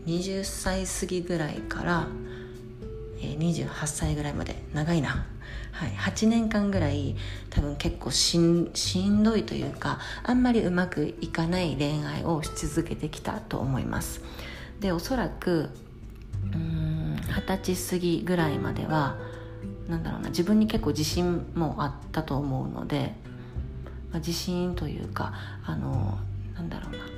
[0.05, 2.07] 20歳過ぎぐらいから、
[3.19, 4.55] えー、28歳ぐらいまで。
[4.71, 5.25] 長いな。
[5.77, 7.15] はい、8年間ぐらい
[7.51, 14.21] 多分結構しんしんどいというかあんまりうまくいかない恋愛をし続けてきたと思います。
[14.79, 15.69] でおそらく
[16.51, 19.17] うん二十歳過ぎぐらいまでは
[19.87, 23.13] なんだろうな自分に結構自信もあったと思うので、
[24.09, 26.17] まあ、自信というかあの
[26.55, 27.16] なんだろうな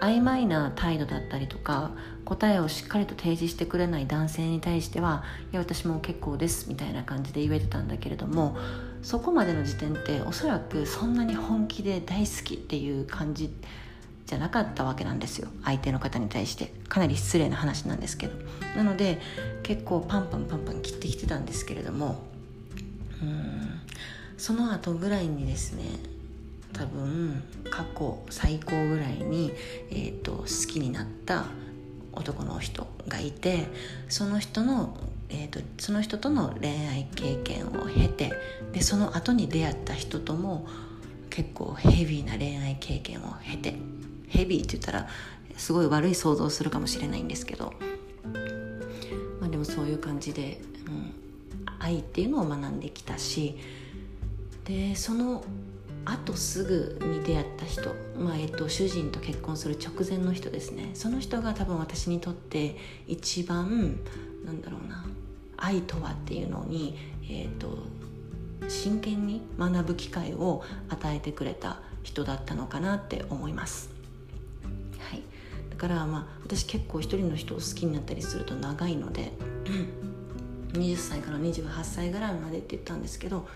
[0.00, 1.90] 曖昧な態度だったりとか
[2.24, 8.56] 答えをしっかりと提示してくれない男性に対してはいや私も結構ですみたいな感じで言えてたんだけれども
[9.02, 13.50] そこまでの時点っておそらくそんなに本気で大好きっていう感じ
[14.26, 16.72] じゃなかったわけなんですよ相手の方に対して。
[16.88, 18.34] かなり失礼な話なんですけど。
[18.76, 19.20] なので
[19.62, 22.22] 結構パンパンパンパン切ってきてたんですけれども
[23.22, 23.80] うん
[24.36, 25.84] その後ぐらいにですね
[26.76, 29.50] 多分過去最高ぐらいに、
[29.90, 31.46] えーと、好きになった
[32.12, 33.66] 男の人がいて
[34.10, 34.94] その人の、
[35.30, 38.32] えーと、その人との恋愛経験を経て
[38.72, 40.66] でその後に出会った人とも
[41.30, 43.74] 結構ヘビーな恋愛経験を経て
[44.28, 45.08] ヘビーって言ったら
[45.56, 47.72] すごい悪い想像するかもしれないんですけど、
[49.40, 51.14] まあ、でもそういう感じで、うん、
[51.78, 53.58] 愛っていうのを学んできたし
[54.66, 55.42] でその
[56.06, 62.76] あとすぐに出会った人、まあえっと、主人と結婚する直前の人ですねその人が多分私にとって
[63.08, 63.98] 一番
[64.44, 65.04] なんだろうな
[65.56, 66.96] 愛とはっていうのに、
[67.28, 67.76] えっと、
[68.68, 73.90] 真剣に学ぶ機会を与えてくれた人だったのかなって思います。
[75.10, 75.22] はい、
[75.70, 79.32] だからまあ私結構一人の人を好きになったりすると長いので
[80.72, 83.48] 20歳から28歳ぐらいまでって言ったんですけど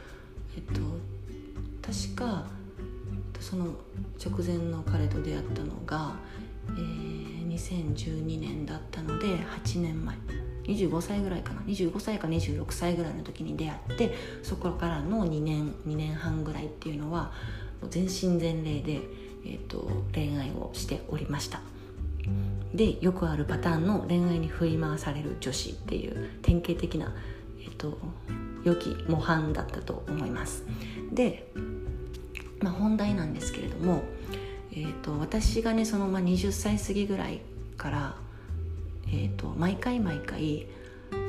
[0.57, 0.80] えっと
[1.82, 2.46] 確か
[3.40, 3.74] その
[4.24, 6.14] 直前の彼と出会ったのが、
[6.68, 10.16] えー、2012年だったので8年前。
[10.64, 11.62] 25歳ぐらいかな。
[11.62, 17.32] 25歳か26歳ぐらいの時に出会ってそこからの2年2年半ぐらいっていうのは
[17.88, 19.00] 全身全霊で、
[19.44, 21.60] えーと、恋愛をしておりました。
[22.74, 27.12] でよくあるパターンの恋愛に振り回される女子っていう典型的な、
[27.58, 27.98] えーと
[28.64, 30.64] 良き模範だったと思います。
[31.12, 31.50] で
[32.61, 34.02] まあ、本題なんですけれども、
[34.72, 37.40] えーと、私がねその、まあ、20歳過ぎぐらい
[37.76, 38.16] から、
[39.08, 40.66] えーと、毎回毎回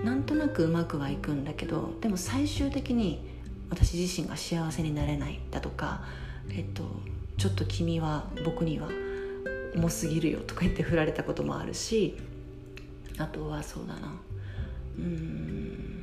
[0.03, 3.25] なんとなくうまくはいくんだけどでも最終的に
[3.69, 6.01] 私自身が幸せになれないだとか、
[6.49, 6.83] えーと、
[7.37, 8.89] ちょっと君は僕には
[9.73, 12.17] 重すぎるよとか言って振られたこともあるし
[13.17, 14.13] あとはそうだな
[14.99, 16.00] うん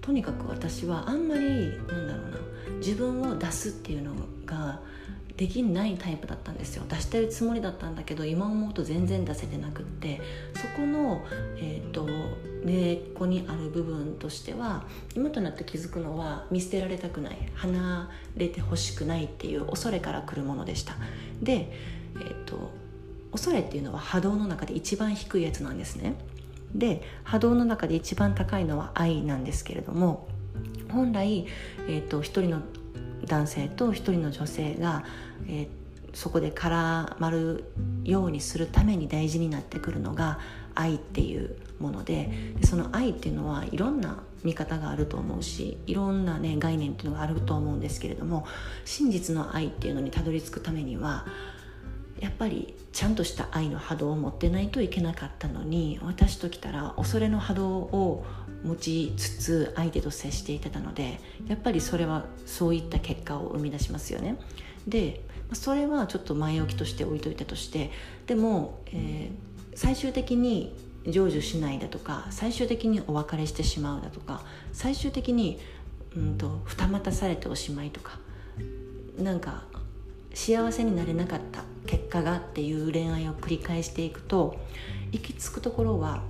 [0.00, 4.12] とにかく私はあんまりなんだろうな自分を出すっていうの
[4.46, 4.80] が
[5.36, 6.84] できないタイプだったんですよ。
[6.86, 10.20] 出してるつもりだったんだけど今思うと全然出せてなくって。
[10.54, 11.24] そこの、
[11.56, 12.06] えーと、
[12.62, 14.84] 根っこにある部分としては
[15.16, 20.94] 今となって気づくのは見捨てられたくない離れてほしくないっていう恐れから来るものでした。
[21.40, 21.72] で、
[22.16, 22.70] えーと、
[23.32, 26.16] 恐れっていうのは波動の中で一番低いやつなんですね。
[26.74, 30.28] で波動の中で一番高いのは愛なんですけれども
[30.90, 31.46] 本来、
[31.88, 32.62] えーと一人の
[33.26, 35.04] 男性と一人の女性が、
[35.46, 35.68] えー、
[36.12, 37.64] そこで絡まる
[38.04, 40.38] ようにするために大事になってくるのが
[40.74, 48.46] 愛っていうものででその愛っていうのはいろんな見方があると思うしいろんな、ね、概念っていうのがあると思うんですけれども
[48.84, 51.26] 真実の愛っていうのにたどり着くためには
[52.20, 58.26] やっぱりちゃんとした愛の波動を持ってないといけなかったのに私ときたら恐れの波動を
[58.62, 61.18] 持ちつつ相手と接していたので
[61.48, 64.36] やっぱりそれはそういった結果を生み出しますよね。
[64.86, 67.90] でそれはちょっと前置きとして置いといたとして
[68.26, 74.42] でも、えー、最終的に成就しないだとか最終的にお別れしてしまうだとか
[74.72, 75.58] 最終的に、
[76.14, 78.18] うんと、二股されておしまいとか
[79.18, 79.64] なんか
[80.34, 84.58] 幸せになれなかった結果がっていう恋愛を繰り返していくと
[85.12, 86.22] 行き着くところは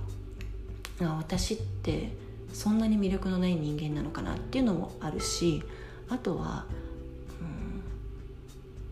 [0.99, 2.11] 私って
[2.53, 5.63] そんなに魅力のない人間なのかなっていうのもあるし
[6.09, 6.65] あとは、
[7.39, 7.81] うん、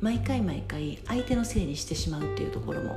[0.01, 2.95] 毎回毎回相手のせいにしてしまうっていうところも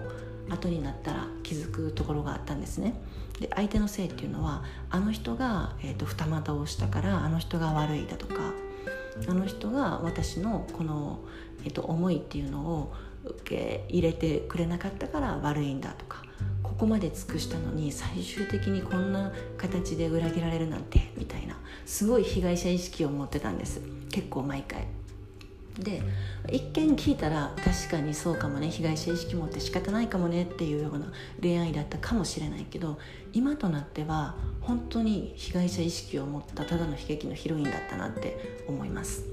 [0.48, 2.94] 後になったら気づくところがあったんですね。
[3.40, 8.52] で相手のせいっていうのはあの人が、えーと、二股をしたからあの人が悪いだとか
[9.28, 11.20] あの人が私のこの、
[11.64, 12.92] えーと思いっていうのを
[13.24, 16.22] 受け入れてくれなかったから悪いんだとか
[16.62, 21.56] ここまで尽くしたのに最終的にこんな形で裏切られるなんてみたいな
[21.86, 23.80] すごい被害者意識を持ってたんです。
[24.10, 24.86] 結構毎回。
[25.78, 26.02] で
[26.50, 31.10] 一見聞いたら確かにそうかもね被害者意識持って仕方ないかもねっていうような
[31.40, 32.98] 恋愛だったかもしれないけど
[33.32, 39.24] 今となっては本当に被害者意識を持ったただの悲劇のヒロインだったなって思います。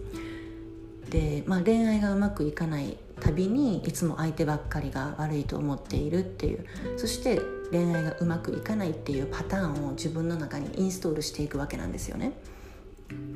[1.10, 6.66] で、まあ、恋愛がうまくいかないたびにいつも相手ばっかりが悪いと思っているっていう
[6.98, 7.42] そして
[7.72, 12.34] 恋愛がうまくいかないっていうパターンを自分の中にインストールしていくわけなんですよね。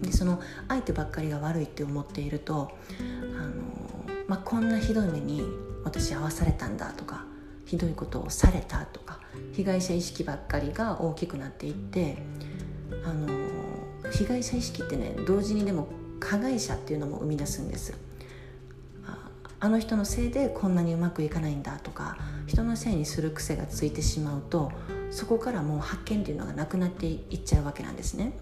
[0.01, 2.71] でその相手ばっかりが悪いって思っていると
[3.39, 3.53] あの、
[4.27, 5.43] まあ、こんなひどい目に
[5.83, 7.25] 私合わされたんだとか
[7.65, 9.19] ひどいことをされたとか
[9.53, 12.17] 被害者意識ばっかりが大きくなっていって
[13.03, 13.27] あの
[14.11, 15.87] 被害者意識ってね同時にでも
[16.23, 17.93] 加害者っていうのも生み出すんです
[19.59, 22.17] あの人のせいでこんなにうまくいかないんだとか
[22.47, 24.71] 人のせいにする癖がついてしまうと
[25.09, 28.33] そこからもう発見っていうのがなくなっていっちゃうわけなんですね。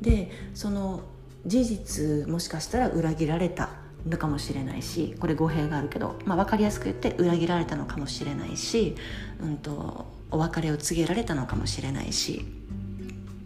[0.00, 1.00] でその
[1.46, 3.70] 事実もしかしたら裏切られた
[4.08, 8.94] のかもしれないしこれ語弊があるけど、まあ、分かりやすく言って裏切られたのかもしれないし、
[9.42, 12.44] うんとお別れを告げられたのかもしれないし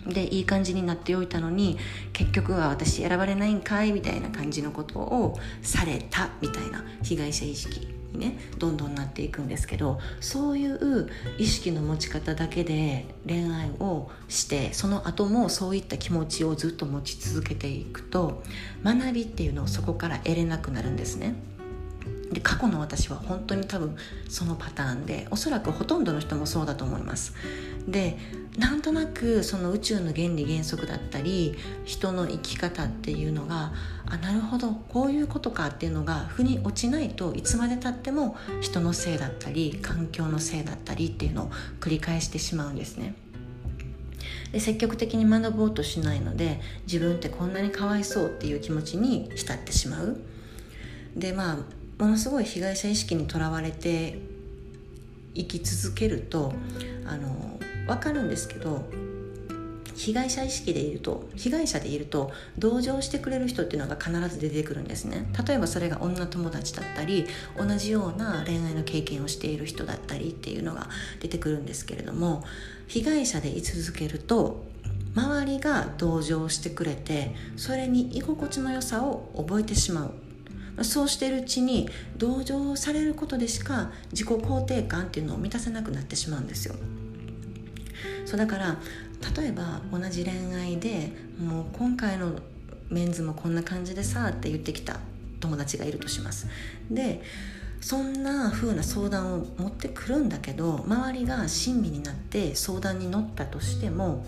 [0.06, 1.78] でいい感じになっておいたのに
[2.12, 18.42] 結局は私選ばれないんかいみたいな感じのことをされたみたいな被害者意識にねどんどんなっていくんですけどそういう意識の持ち方だけで恋愛をしてその後もそういった気持ちをずっと持ち続けていくと
[18.84, 21.34] 学びっていうのをそこから得れなくなるんですね。
[22.32, 23.96] で過去の私は本当に多分
[24.28, 27.34] そのパターンでおそらくほとんどの人もそうだと思います
[27.88, 28.18] で
[28.58, 33.72] なんとなくその宇宙の原理原則だったり人の生き方っていうのが
[34.06, 43.14] あなるほどこういうことかっていうのが腑に落ちないといつまでたっても人のせいだったり環境のせいだったりっていうのを繰り返してしまうんですね。
[44.52, 50.16] で積極的に学ぼうとしないので自分ってこんなにかわいそうっていう気持ちに浸ってしまう。
[51.14, 54.18] でまあものすごい被害者意識にとらわれて
[55.34, 56.52] 生き続けると
[57.06, 57.55] あの
[57.86, 58.84] 分かるんですけど
[59.96, 65.26] 被害者意識でいると被害者でいると同情してくれる人っていうのが必ず出てくるんですね。
[65.46, 67.26] 例えばそれが女友達だったり
[67.56, 70.88] 同じような恋愛の経験をしている人だったりっていうのが
[71.20, 72.44] 出てくるんですけれども
[72.86, 74.64] 被害者で居続けると
[75.14, 80.14] 周りが同情してくれてそれに居心地の良さを覚えてしまう。
[80.84, 86.74] そうしているうちに同情されることでしか自己肯定感っていうのを満たせなくなってしまうんですよ。
[88.24, 88.78] そうだから
[89.36, 92.38] 例えば同じ恋愛でもう今回の
[92.90, 95.00] メンズもこんな感じでさって言ってきた
[95.40, 96.46] 友達がいるとします。
[96.90, 97.22] で
[97.80, 104.26] そんな風な相談を持ってくるんだけど周りが親身になって相談に乗ったとしても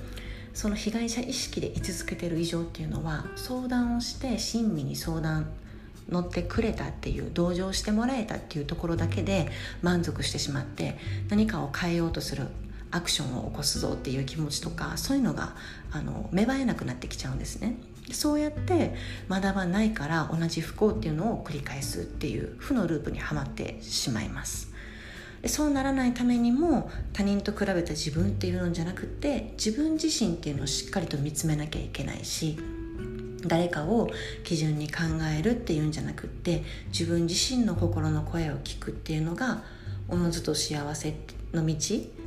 [0.53, 5.51] その被害者意識で居続けてる以上っていうのは相談をして親身に相談
[6.09, 9.51] 乗ってくれたっていう同情してもらえたっていうところだけで
[9.83, 10.99] 満足してしまって
[11.29, 12.49] 何かを変えようとする。
[12.91, 15.55] アクションを起こすぞっていう気持ちとかそういうのが
[15.91, 17.77] あの芽生えなくなってきちゃうんですね。
[18.11, 18.95] そうやって
[19.29, 24.73] 学ばないから同じ不幸っていうのを繰り返すっていう負のループにはまってしまいます。
[25.43, 32.59] でそうならないためにも他人と比べた自分っていうのじゃなくて自分自身っていうのをしっかりと見つめなきゃいけないし
[33.47, 34.11] 誰かを
[34.43, 35.03] 基準に考
[35.39, 39.63] えるっていうんじゃなくって自分自身の心の声を聞くっていうのが
[40.09, 41.15] おのずと幸せ
[41.53, 41.75] の道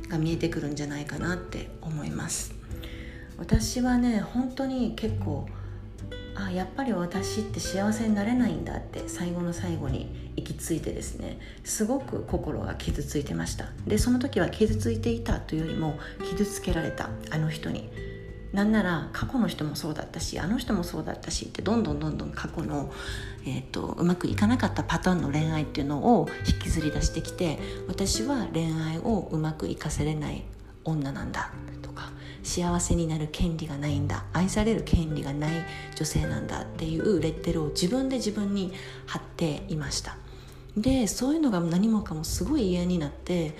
[0.08, 2.54] が見えてくるんじゃないかなって思います。
[3.38, 5.46] 私はね本当に結構
[6.34, 13.66] あやっぱり私って幸せになれないんだって最後の最後に行き着いてですねすごく心が傷ついてました。
[13.86, 15.98] でその時は傷ついていたというよりも
[16.30, 18.11] 傷つけられたあの人に。
[18.52, 22.92] なんなら過去の人もそうだったしあの人もそうだったしってどんどんどんどん過去の、
[23.46, 30.44] えーと、うまくいかなかったパターンの恋愛っていうのを引きずり出してきて私は恋愛をうまくいかせれない
[30.84, 31.50] 女なんだ
[31.80, 35.52] とか幸せになる権利がないんだ愛される権利がない
[35.94, 38.72] 女性なんだっていうレッテルを自分で自分に
[39.06, 40.16] 貼っていました。
[40.76, 43.54] でそういうのが何もかもすごい嫌になって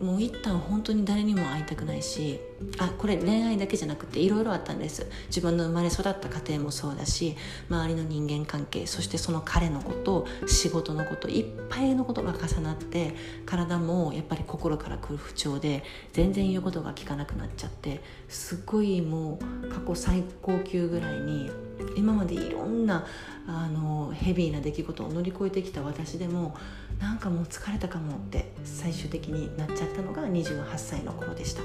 [0.00, 2.40] もう一旦本当に誰にも会いたくないし
[2.78, 5.06] あこれ恋愛だけじゃなくていろいろあったんです。
[5.28, 7.36] 自分の生まれ育った家庭もそうだし
[7.68, 13.14] 周りの人間関係そしてその彼のこと仕事のこといっぱいのことが重なって
[13.46, 21.50] 体もやっぱり心から来る不調で全然言うことが聞かなくなっちゃってすっごいもう過去最高級ぐらいに
[21.96, 23.06] 今までいろんな
[23.46, 26.56] あのヘビーな出来事を乗り越えてきた私でも
[27.00, 31.62] なんかもう疲れたかもって最終的になっちゃったのが28歳の頃でした。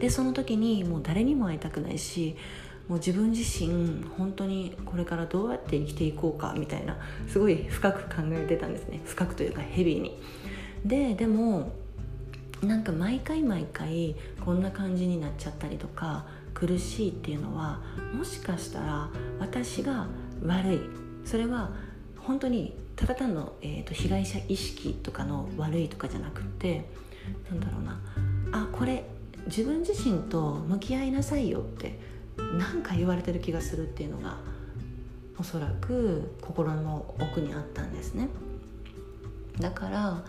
[0.00, 2.36] でその時にもう誰にも会いたくないし
[2.88, 6.98] もう自分自身本当にこれからどうやって生きていこうかみたいな
[7.28, 9.00] すごい深く考えてたんですね。
[9.04, 10.18] 深くというかヘビーに。
[10.84, 11.72] ででも
[12.62, 17.80] なんか毎回毎回こんな感じになっちゃったりとか苦しいっていうのは
[18.12, 19.08] もしかしたら
[19.38, 20.08] 私が
[20.44, 20.80] 悪い。
[21.24, 21.70] それは
[22.18, 26.84] 本当にただ単の、えーと、被害者意識とかの悪いとかじゃなくて
[27.48, 28.00] なんだろうな。
[28.52, 29.04] あこれ
[29.46, 31.98] 自分自身と向き合いなさいよって
[32.58, 34.38] 何か言われてる気がするっていうのが
[35.38, 38.28] おそらく心の奥にあったんですね。
[39.58, 40.22] だから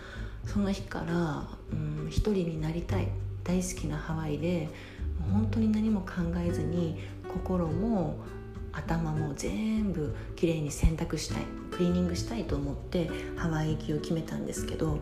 [0.45, 3.07] その日から、うん、一人になりたい。
[3.43, 4.69] 大好きなハワイで
[5.31, 6.07] 本当に何も考
[6.37, 8.19] えずに心も
[8.71, 11.61] 頭も全部きれいに洗濯したい。
[11.71, 14.99] クリーニングしたいと思ってハワイ行きを決めたんですけど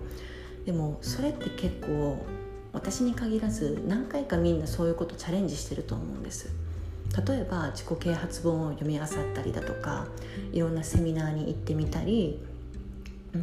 [0.66, 2.26] でもそれって結構
[2.72, 6.50] 私に限らず何回かみんなそういうことチャレンジしてると思うんです。
[7.28, 10.06] 例えば自己啓発本を読み漁ったりだとか
[10.52, 12.40] いろんなセミナーに行ってみたり、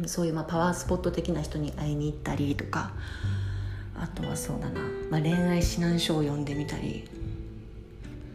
[0.05, 2.91] そういうまあパワースポット的な人に会いに行ったりとか
[3.95, 7.09] あとはそうだな、まあ、恋愛指南書を読んでみたり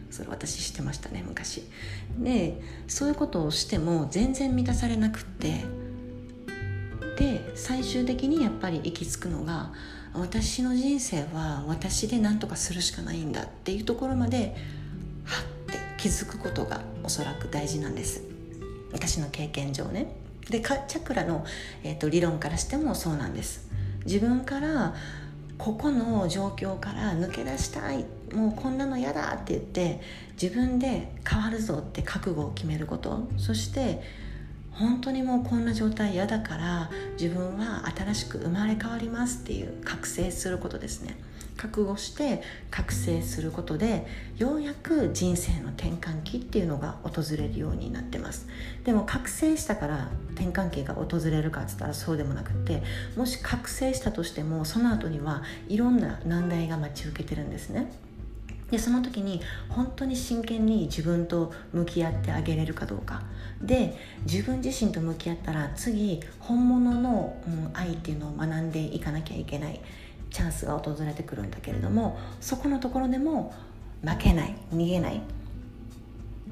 [0.09, 1.63] それ私してましたね昔。
[2.19, 5.63] でそういうことをしても全然満たされなくって
[7.17, 9.71] で最終的にやっぱり行き着くのが
[10.13, 14.55] 私の人生は私で何とかするしかないんだっていうところまで
[15.25, 18.23] はって気づくことがおそらく大事なんです。
[18.91, 20.15] 私の経験上ね。
[20.49, 21.45] でチャクラの、
[21.83, 23.69] えーと理論からしてもそうなんです。
[24.05, 24.93] 自分から
[25.57, 28.05] ここの状況から抜け出したい。
[28.33, 30.01] もうこんなの嫌だって言って
[30.41, 33.27] 自分で変わるぞって覚悟を決めること。
[33.37, 34.01] そして
[34.73, 36.89] 本当にもうこんな状態嫌だから
[37.19, 41.15] 自分は新しく生まれ変わりますっていう覚醒することですね。
[41.55, 42.41] 覚悟して
[42.71, 48.47] 覚醒することでようやく人生の転換期っていうのが訪れるようになってます。
[48.83, 52.81] でも覚醒したから転換期が訪れるかっつったらそうでもなくって
[53.15, 57.91] もし覚醒したとしてもその後にはいろんな難題が待ち受けてるんですね。
[58.73, 59.39] でその時に
[59.69, 63.21] 本当に真剣に自分と向き合ってあげれるかどうか。
[63.61, 63.95] で
[64.25, 69.79] 自分自身と向き合ったら次本物の、うん、愛っていうのを学んでいかなきゃいけない
[70.31, 73.53] チャンスが訪れてくるんだけれどもそこのところでも
[74.01, 75.21] 負けない逃げない。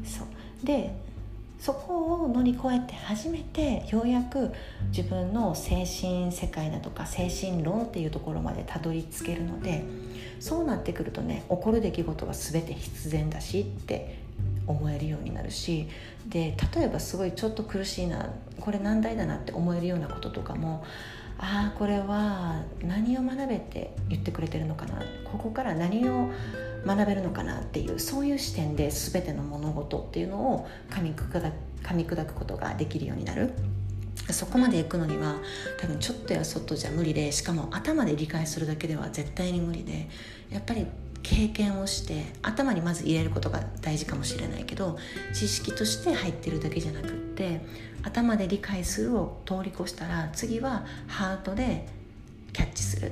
[0.06, 0.27] そう。
[0.64, 0.93] で
[1.57, 4.52] そこを乗り越えて初めてようやく
[4.95, 9.84] 自分の精神世界だとか精神論っていうところまでたどり着けるので
[10.41, 14.19] そうなってくるとね起こる出来事は全て必然だしって
[14.65, 15.88] 思えるようになるし
[16.27, 20.84] で例えばすごいちょっと苦しいなこれ難題だなって思えるようなこととかも
[21.38, 26.30] ああこれは何を学べって言ってくれてるのかなここから何を
[26.85, 31.51] 学べるのかなっていうそういう視点で全ての物事っていうのを噛み砕
[31.84, 33.53] 噛み砕くことができるようになる。
[34.29, 35.35] そこまで行くのには
[35.79, 40.09] 多分ちょっとやそっとじゃ無理でしかも頭で理解するだけでは絶対に無理で
[40.49, 40.85] やっぱり
[41.23, 44.97] 経験をして頭にまず入れることが大事かもしれないけど
[45.33, 47.61] 知識として入ってるだけじゃなくって
[48.03, 51.88] 頭で理解するを通り越したら次はハートで
[52.53, 53.11] キャッチする。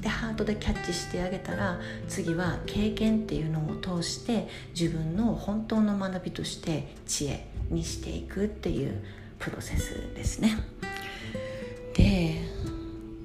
[0.00, 1.78] でハートでキャッチしてあげたら
[2.08, 9.02] 次は経験っていうのを通して自分の本当の学びとして知恵にしていくっていう
[9.40, 10.56] プロセスですね。
[11.94, 12.40] で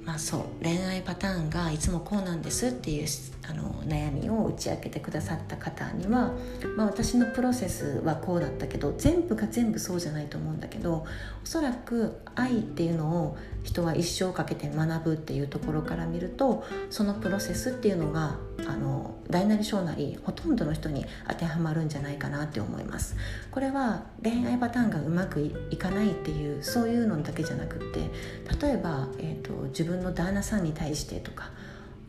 [0.04, 3.06] まあそう恋愛パターンがいつもこうなんですっていう
[3.48, 6.32] あの悩みを打ち明けてくださった方には、
[6.76, 11.04] まあ、私のプロセスはこうだったけど全部が全部そうじゃないと思うんだけど
[11.42, 18.36] おそらく愛っていうのを人は一生かけて学ぶっていうところから見るとそのプロセスっていうのが
[18.66, 23.16] あの大なり小なりほとんどの人に当てはまるんじゃないかなって思います。
[23.50, 28.10] これは恋愛パターンがうまくいかないっていうそういうのだけじゃなくって
[28.66, 31.50] 例えば、えーと自分の旦那さんに対してとか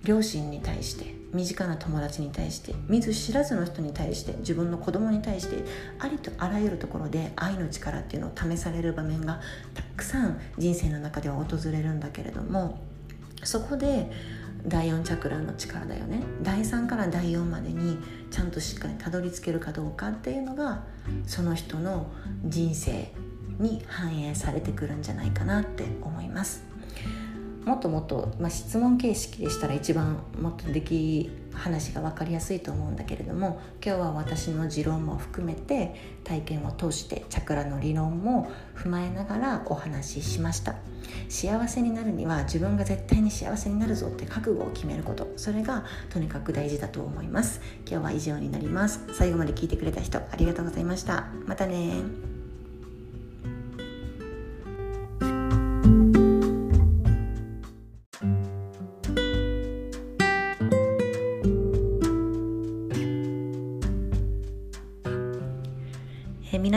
[0.03, 5.65] 両親に対して身近な友達に対して見ず知らずの人に対して自分の子供に対して
[5.99, 9.41] ありとあらゆるところで愛の力っていうのを試される場面が
[9.73, 12.79] たくさん人生の中では訪れるんだけれども
[13.43, 14.09] そこで
[14.65, 17.97] 第4チャクラの力だよね第3から第4までに
[18.31, 20.83] ちゃんとしっかりたどり着けるかどうかっていうのが
[21.25, 22.07] その人の
[22.43, 23.11] 人生
[23.59, 26.63] に反映されてくるんじゃないかなって思います。
[27.65, 40.75] もっともっと、まあ、質問形式でしたら一番もっとでき話が分かりやすいと思うんだけれども今日は私の持論も含めて体験を通してチャクラの理論も踏まえながらお話ししました。
[41.29, 45.27] 幸せになるには自分が絶対に幸せになるぞって覚悟を決めること。
[45.35, 47.61] それがとにかく大事だと思います。
[47.89, 49.01] 今日は以上になります。
[49.13, 51.27] 最後まで聞いてくれた人ありがとうございました。
[51.45, 52.36] またね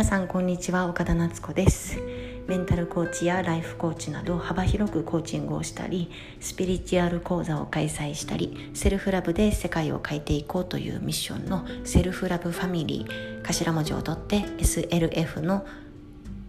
[0.00, 1.98] 皆さんこんにちは岡田夏子です。
[2.46, 6.10] メンタルコーチやライフコーチなど幅広くコーチングをしたり
[6.40, 15.66] スピリチュアル講座を開催したり self love で世界を変えていこうというミッションのセルフラブファミリー頭文字を取って SLF の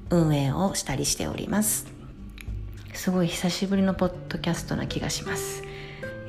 [0.10, 1.88] 運営をしたりしております。
[2.94, 5.64] すごい久しぶりのポッドキャストな気がします、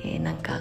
[0.03, 0.59] えー、なんか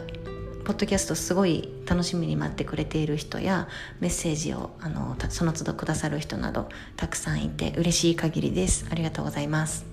[0.65, 3.69] ポッドキャストすごい楽しみに待ってくれている人や
[4.01, 8.87] メッセージをあのその都度くださる人などたくさんいて嬉しい限りです。
[8.91, 9.93] ありがとうございます。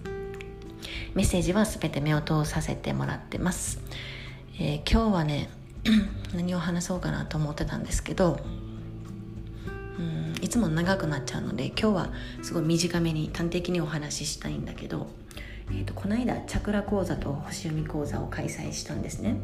[1.15, 3.79] メッセージは全て目を通させてもらってます、
[4.59, 5.49] えー、今日はね
[6.35, 8.39] 何を話そうかなと思ってたんですけど
[9.97, 15.07] うんいつも長くなっちゃうので今日はすごい短めに端的にお話ししたいんだけど、
[15.71, 19.37] えー、とこの間チャクラ講座と星読み講座を開催したんですね。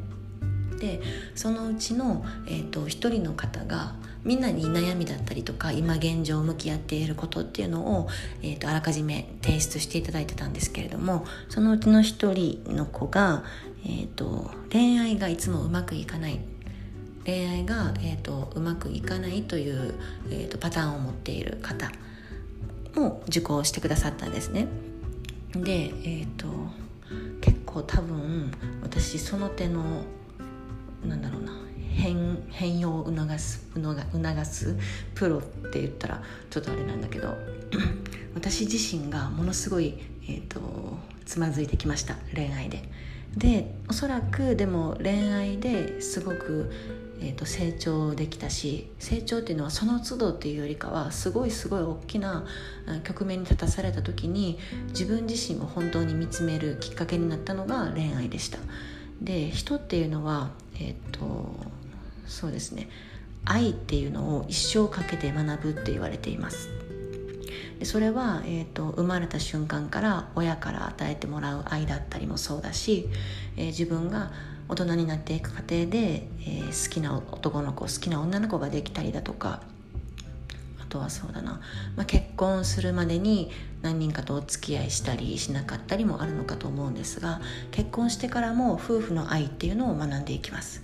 [0.79, 1.01] で
[1.35, 8.07] そのうちの、えーと、1人の方がみんなに悩みだったりとか今現状向き合っていることっていうのを、
[8.41, 13.43] えーと、あらかじめ提出していただいてたんですけれどもそのうちの1人の子が、
[13.85, 16.39] えーと、恋愛がいつもうまくいかない
[17.25, 19.95] 恋愛が、えー、とうまくいかないという、
[20.29, 21.91] えー、とパターンを持っている方
[22.95, 24.67] も受講してくださったんですね。
[25.53, 26.47] で、えー、と
[27.41, 28.51] 結構多分
[28.83, 30.03] 私その手の
[31.05, 31.65] なんだろうな
[31.95, 34.77] 変変容を促す促す
[35.15, 35.41] プロっ
[35.71, 37.35] て言ったらちょっとあれなんだけど
[38.35, 40.59] 私自身がものすごい、えーと、
[41.25, 42.83] つまずいてきました恋愛で。
[43.37, 46.71] でおそらくでも恋愛ですごく、
[47.19, 52.45] えーと、成長できたし成長っていうのはその都度っていうよりかはすごいすごい大きな
[53.03, 54.57] 局面に立たされた時に
[54.89, 58.59] 自分自身を本当に見つめるきっかけになったのが恋愛でした。
[59.21, 61.55] で人っていうのはえっ、と
[62.27, 62.89] そうですね。
[63.45, 66.69] 愛っていうのを一生かけて学ぶって言われています。
[67.79, 73.09] でそれは、えーと、生まれた瞬間から親から与えてもらう愛だったりもそうだし、
[73.57, 74.31] えー、自分が
[74.67, 79.61] 大人になっていく過程で、えー、好きな男の子好きな女の子ができたりだとか
[80.81, 81.59] あとはそうだな、
[81.95, 83.51] まあ、結婚するまでに
[83.85, 87.39] 何人かとお付き合いしたりしなかったりもあるのかと思うんですが
[87.69, 90.83] 結婚してからも夫婦の愛っていうのを学んでいきます。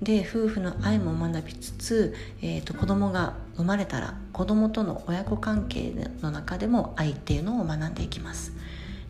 [0.00, 5.92] で夫婦の愛も学びつつ、えーと、子供が生まれたら子供との親子関係
[6.22, 8.54] の中でも愛っていうのを学んでいきます。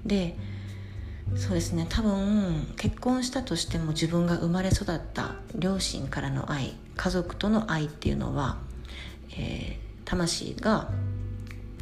[0.04, 0.36] で
[1.36, 8.58] そうですね多分結婚したとしても自分が生まれ育った両親からの愛家族との愛っていうのは、
[9.38, 10.90] えー、魂が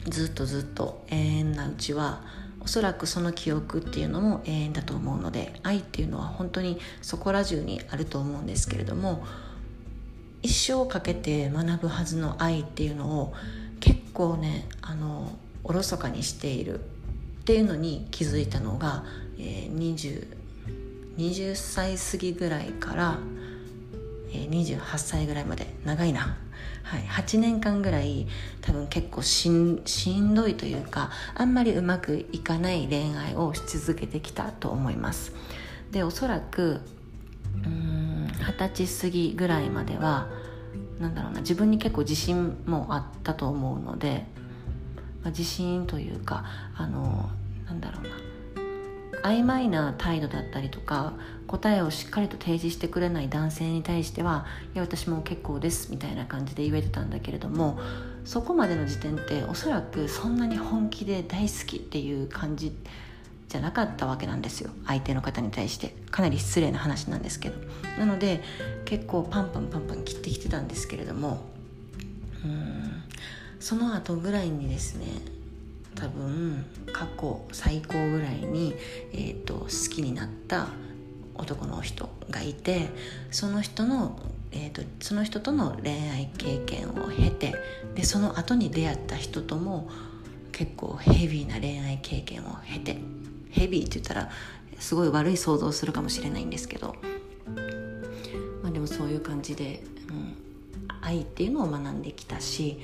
[0.06, 2.22] ずっとずっと永遠なうちは
[2.60, 9.24] おそらくその記憶っていうのも永遠だと思うので愛っていうのは本当にそこら中にあると思うんですけれども
[10.42, 13.34] 一生かけて学ぶはずの愛っていうのを
[13.80, 16.82] 結構ねあのおろそかにしているっ
[17.44, 19.04] ていうのに気づいたのが、
[19.38, 20.26] えー、20,
[21.16, 23.18] 20歳過ぎぐらいから、
[24.30, 25.66] えー、28歳ぐらいまで。
[25.84, 26.36] 長いな。
[26.89, 28.27] はい、8年間ぐらい
[28.62, 35.35] 多分結構しんしんどいというかあんまりうまくいかない恋愛をし続けてきたと思います。
[35.90, 36.81] でおそらく
[37.65, 40.28] うん二十歳過ぎぐらいまでは
[40.98, 44.24] なんだろうな自分に結構自信もあったと思うので、
[45.23, 46.44] まあ、自信というか
[46.74, 47.28] あの
[47.66, 51.12] なんだろうな曖昧な態度だったりとか
[51.48, 57.80] 答えをしっかりと提示してくれない男性に対してはいや私も結構ですみたいな感じで言えてたんだけれども
[58.24, 62.72] そこまでの時点っておそらくそんなに本気で大好きっていう感じ
[63.48, 65.94] じゃなかったわけなんですよ相手の方に対して。
[66.10, 67.56] かなり失礼な話なんですけど。
[67.98, 68.42] なので
[68.84, 71.46] 結構パンパンパンパン切ってきてたんですけれども
[73.58, 75.06] その後ぐらいにですね
[75.94, 78.74] 多分過去最高ぐらいに、
[79.12, 80.68] えーと、好きになった
[81.39, 82.90] 男の人がいて
[83.31, 84.19] その人の、
[84.52, 87.55] えーと、その人との恋愛経験を経て
[87.94, 89.89] でその後に出会った人とも
[90.52, 92.98] 結構ヘビーな恋愛経験を経て
[93.51, 94.31] ヘビーって言ったら
[94.78, 96.97] すごい悪い想像するかもしれないんですけど、
[98.62, 100.36] まあ、でもそういう感じで、うん、
[101.01, 102.81] 愛っていうのを学んできたし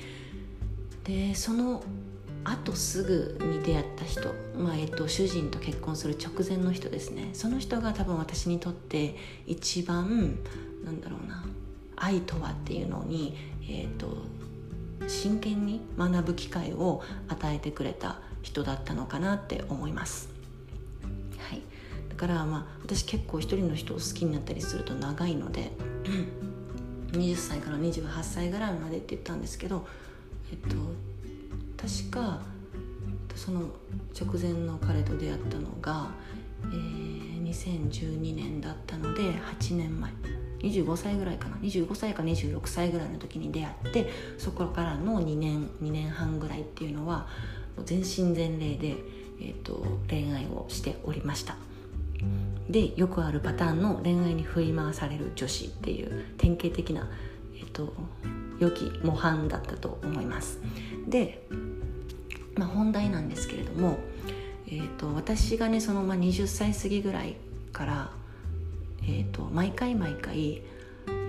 [1.03, 1.83] でその
[2.45, 9.15] あとすぐに出会った人、まあえっと、主人と結婚する直前の人ですねその人が多分私にとって
[9.47, 10.37] 一番
[10.83, 11.43] なんだろうな
[11.95, 13.35] 愛とはっていうのに、
[13.67, 14.17] えっと、
[15.07, 20.29] 真剣に学ぶ機会を与えてくれた人だったのかなって思います。
[21.49, 21.63] はい、
[22.09, 25.71] だからまあ私結構一人の人を好きになったりすると長いので
[27.11, 29.87] 20歳から28歳ぐらいまでって言ったんですけど
[30.51, 30.75] えっと
[31.77, 32.41] 確か
[33.35, 33.69] その
[34.19, 36.09] 直前の彼と出会ったのが、
[36.63, 40.11] えー、2012年だったので8年前。
[40.59, 41.57] 25歳ぐらいかな。
[41.57, 47.27] 25歳か26歳ぐらいの時に出会ってそこからの2年2年半ぐらいっていうのは
[47.85, 48.95] 全身全霊で、
[49.39, 51.57] えーと、恋愛をしておりました。
[52.69, 57.07] でよくあるパターンの恋愛に振り回される女子っていう典型的な、
[57.53, 57.93] えーと
[58.59, 60.59] 良き模範だったと思います。
[61.07, 61.47] で
[62.57, 63.97] まあ、本題なんですけれども、
[64.67, 67.35] えーと、私がねその、まあ、20歳過ぎぐらい
[67.71, 68.11] から、
[69.03, 70.61] えーと、毎回毎回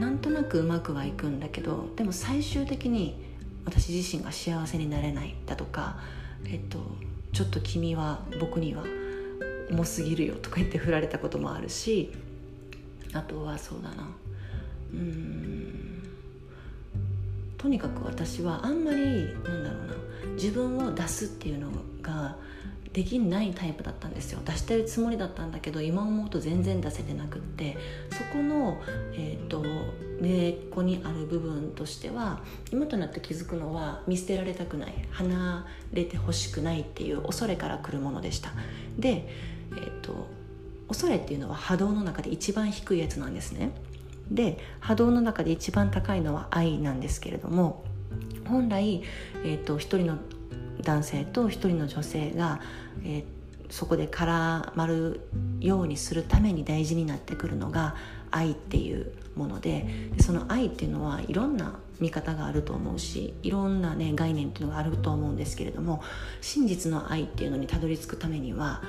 [0.01, 3.21] なんとなくうまくはいくんだけどでも最終的に
[3.65, 5.97] 私自身が幸せになれないだとか、
[6.45, 6.79] えーと、
[7.33, 8.85] ちょっと君は僕には
[9.71, 12.13] 重すぎるよとか言って振られたこともあるし
[13.13, 14.09] あとはそうだな
[14.95, 15.86] うん
[17.67, 21.69] とにかく私はあんまりなんだろうな自分を出すっていうの
[22.01, 22.37] が
[22.93, 24.41] できないタイプだったんですよ。
[24.45, 27.77] 出してるつもりだったんだけど今思うと全然出せてなくって。
[28.13, 28.81] そこの、
[29.15, 29.65] えーと、
[30.21, 32.41] 根っこにある部分としては
[32.71, 34.95] 今となって気づくのは見捨てられたくない。
[35.11, 38.53] 離れてほしくないっていう恐れから来るものでした。
[38.97, 39.29] で、
[39.73, 40.29] えーと
[40.87, 43.73] 恐れっていうのは波動の中で一番低いやつなんですね。
[44.31, 47.85] で波動の中で一番高いのは愛なんですけれども
[48.49, 49.03] 本来、
[49.45, 50.19] えーと、一人の
[50.83, 52.61] 男性と一人の女性が、
[53.05, 53.25] えー、
[53.71, 55.29] そこで絡まる
[55.61, 57.97] ようにするために大事になってくるのが
[58.31, 66.03] 愛っていうものででその愛っていうのはいろんな見方があると思うしいろんな、ね、概念っていうのがあると思うんですけれども
[66.41, 68.83] 真実の愛っていうのにたどり着くためには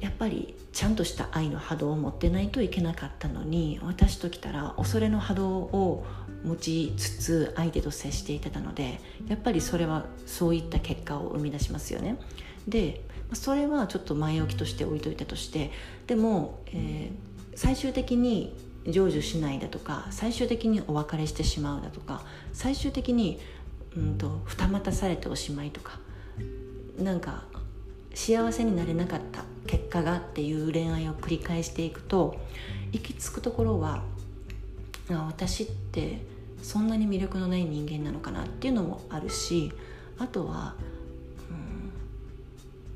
[0.00, 6.06] やっぱりちゃんとした愛の波動を持ってないといけなかったのに私ときたら恐れの波動を
[6.44, 12.16] 持ちつつ相手と接していたのでやっぱりそれはそういった結果を生み出しますよね。
[12.66, 13.02] で
[13.32, 15.70] それはちょっと前置きとして置いといたとして
[16.06, 22.22] でも、えー、最終的に成就しないだとか最終的にお別れしてしまうだとか
[22.52, 23.38] 最終的に、
[23.96, 25.98] うんと二股されておしまいとか
[26.98, 27.44] なんか
[28.14, 32.40] 幸せになれなかった結果がっていう恋愛を繰り返していくと
[32.92, 34.02] 行き着くところは
[35.08, 36.22] 私って
[36.62, 39.72] そんなに魅力のない人間なのかなっていうのもあるし
[40.18, 40.74] あとは、
[41.50, 41.90] うん、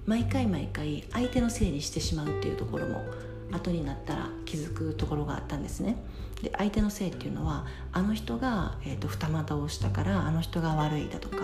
[0.07, 3.03] 毎回毎回相手のせいにしてしまうっていうところも
[3.53, 5.97] 後になったら気づくところがあったんですね。
[6.43, 11.37] で相手のせいっていうのはあの人が、えーと、二股をしたからあの人が悪いだとか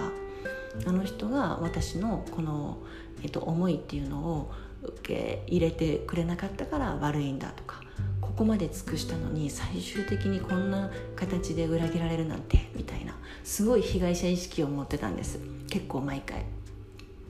[0.86, 2.78] あの人が私のこの、
[3.22, 4.52] えーと思いっていうのを
[4.82, 7.80] 受け入れてくれなかったから悪いんだとか
[8.20, 13.14] ここまで尽くしたのに最終的にこんな形で裏切られるなんてみたいな
[13.44, 16.44] すごい被害者意識を持ってたんです結構毎回。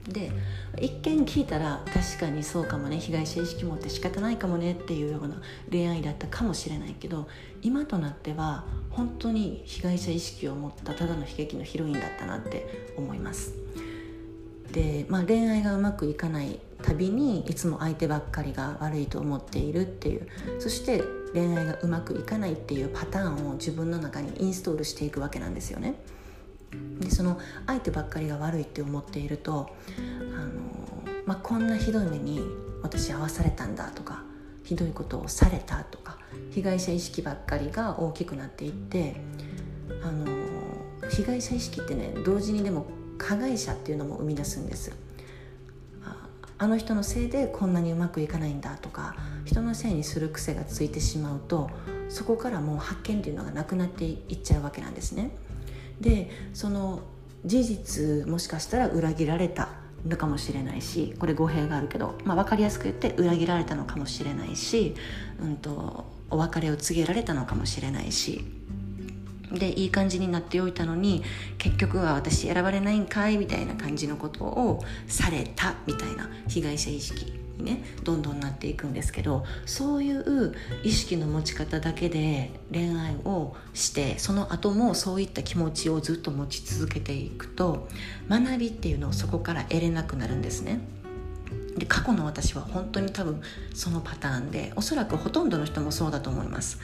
[0.07, 0.31] で
[0.79, 5.35] 一見聞いたら確かにそうかもね被害者意識持って仕方ないかもねっていうような
[5.69, 7.27] 恋愛だったかもしれないけど
[7.61, 13.53] 今となっては本当に被害者意識を持ったただの悲劇のヒロインだったなって思います
[14.71, 20.27] で、まあ、恋愛がうまくいかないたびにいつも相手ばっかりが悪いと思っているっていう
[20.59, 21.03] そして
[21.33, 25.95] 恋愛がうまくいかないっていうパターンを自分の中にインストールしていくわけなんですよね。
[26.99, 29.69] でその相手ばっかりが悪いって思っていると
[30.37, 30.51] あの、
[31.25, 32.41] まあ、こんなひどい目に
[32.81, 34.23] 私合わされたんだとか
[34.63, 36.17] ひどいことをされたとか
[36.51, 39.17] 被害者意識ばっかりが大きくなっていって
[40.01, 40.25] あの
[41.09, 42.85] 被害者意識ってね同時にでも
[43.21, 44.91] 加害者っていうのも生み出すんです
[46.57, 49.15] あの人のせいでこんなにうまくいかないんだとか
[49.45, 51.71] 人のせいにする癖がついてしまうと
[52.07, 55.31] そこからもう発見っていうのがなくなっていっちゃうわけなんですね。
[55.99, 57.01] でその
[57.45, 59.69] 事実もしかしたら裏切られた
[60.07, 64.95] のかもしれないしこれ語弊があるけど、まあ、分かりやすく言って裏切られたのかもしれないし、
[65.41, 68.45] うんとお別れを告げられたのかもしれないし
[69.51, 71.23] でいい感じになっておいたのに
[71.57, 80.53] 結局は私選ばれないんかいみたいな感じのことをされたみたいな被害者意識にねどんどんなっていくんですけどそういう
[80.83, 87.87] 意識の持ち方だけで恋愛をしてその後もそういった気持ちをずっと持ち続けていくと
[88.29, 90.79] 学びっていうのをそこから得れなくなるんですね。
[91.77, 93.41] で過去の私は本当に多分
[93.73, 96.79] そのパターンでおそらくほとんどの人もそうだと思います。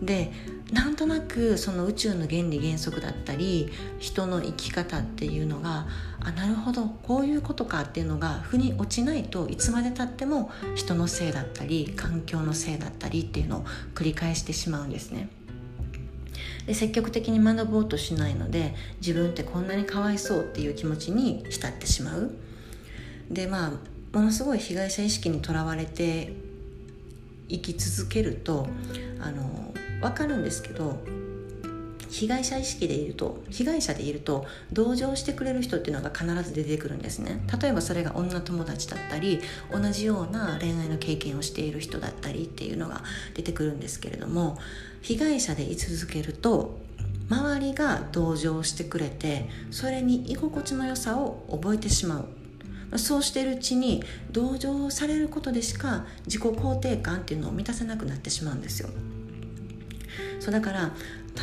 [0.00, 0.32] で
[0.72, 5.86] なんとなくその宇宙の原理原則だったり人の生き方っていうのが
[6.20, 13.64] あなるほどこういうことかっていうのが腑に落ちないといつまでたっても人のせいだったり環境のせいだったりっていうのを
[13.94, 15.28] 繰り返してしまうんですね。
[16.66, 22.30] で積極的に学ぼうとしないので自分ってこんなにかわいそうっていう気持ちに浸ってしまう。
[23.30, 23.72] でまあ
[24.12, 26.32] ものすごい被害者意識にとらわれて
[27.48, 28.68] 生き続けると
[29.20, 30.98] あの分かるんですけど
[32.08, 37.40] 被害者意識でいると被害者でいると同情してくれる人っていうのが必ず出てくるんですね。
[37.60, 39.40] 例えばそれが女友達だったり
[39.72, 43.04] 同じような恋愛の経験をしている人だったりっていうのが
[43.34, 44.58] 出てくるんですけれども
[45.02, 46.80] 被害者でい続けると
[47.28, 52.39] 周りが同情してくれてそれに居心地の良さを覚えてしまう。
[52.96, 54.02] そうしているうちに
[54.32, 58.88] 同情されることでしか自己肯定感っていうのを満たせなくなってしまうんですよ。
[60.40, 60.92] そうだから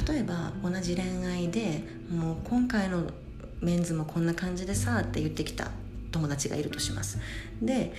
[0.07, 3.03] 例えば同じ恋愛でもう今回の
[3.61, 5.71] メンズもこんな感じでさって言ってきた
[6.11, 7.19] 友達がいるとします。
[7.61, 7.93] で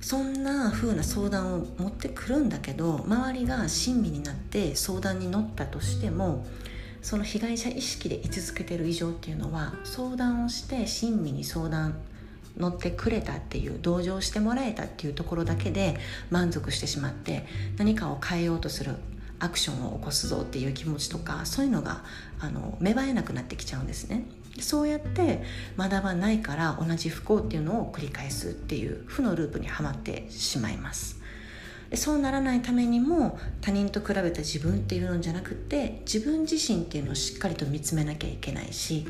[0.00, 6.46] そんな風な相談を持ってくるんだけど周りが親身になって相談に乗ったとしても
[7.02, 11.96] その被害者意識で居続けてる以上っていうのは相談をして親身に相談
[12.56, 15.96] 乗ってくれたっていう同情してもらえたっていうところだけで
[16.30, 17.46] 満足してしまって
[17.76, 18.96] 何かを変えようとする
[19.38, 22.04] アクションを起こすぞっていう気持ちとかそういうのが
[22.40, 24.24] あの芽生えなくなってきちゃうんですね。
[24.58, 25.42] そうやって
[25.76, 31.20] 学ばないから同じ不幸っていうのを繰り返すっていう負のループにはまってしまいます。
[31.94, 39.06] そうならないためにも他人と比べた自分っていうのじゃなくて自分自身っていうのをしっかりと見つめなきゃいけないし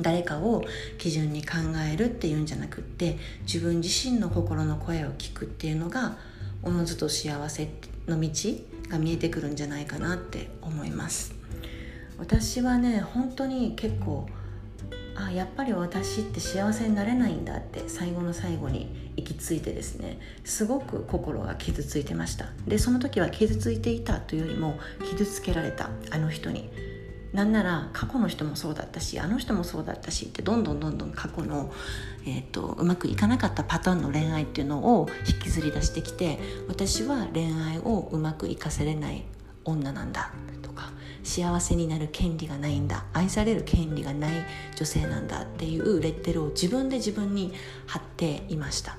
[0.00, 0.64] 誰かを
[0.98, 1.56] 基準に考
[1.92, 6.16] えるっていうんじゃなくって自分自身の心の声を聞くっていうのが
[6.62, 7.68] おのずと幸せ
[8.06, 8.30] の道
[8.88, 11.34] が見えてくるんじゃないかなって思います。
[12.18, 14.28] 私はね本当に結構
[15.14, 22.46] あやっぱり私って幸せになれないんだって最後の最後に行き着いてですねすごく心が傷ついてました。
[22.66, 24.78] でその時は傷ついていたというよりも
[25.10, 26.91] 傷つけられたあの人に。
[27.32, 31.72] なんなら過去の人もそうだったしあの人もそうだったしってどんどんどんどん過去の、
[32.26, 36.38] えーと、うまくいかなかったパターンの恋愛っていうのを引きずり出してきて
[36.68, 39.24] 私は恋愛をうまくいかせれない
[39.64, 40.92] 女なんだとか
[41.22, 44.32] 幸せになる権利がないんだ愛される権利がない
[44.76, 47.54] 女性なんだっていうレッテルを自分で自分に
[47.86, 48.96] 貼っていました。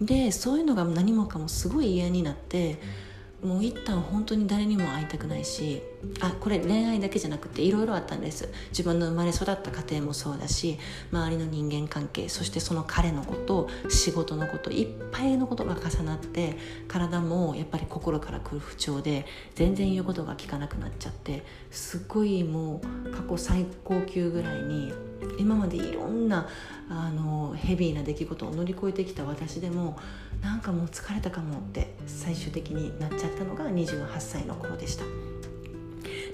[0.00, 2.78] でそういうのが何もかもすごい嫌になって
[3.42, 5.82] もう一旦本当に誰にも会いたくないし
[6.20, 10.78] あこれ恋愛だけじゃなくていろいろあったんです自分の生まれ育った家庭もそうだし
[11.12, 16.56] 周りの人間関係そしてその彼のこと仕事のこといっぱいのことが重なって
[16.88, 24.92] 体もやっぱり心から来る不調で全然言うことが聞かなくなっちゃってすっごいもう過去最高級ぐらいに
[25.38, 26.48] 今までいろんな
[26.88, 29.98] あのヘビーな出来事を乗り越えてきた私でも
[30.42, 35.04] なんかもう疲れたかもって最終的になっちゃったのが28歳の頃でした。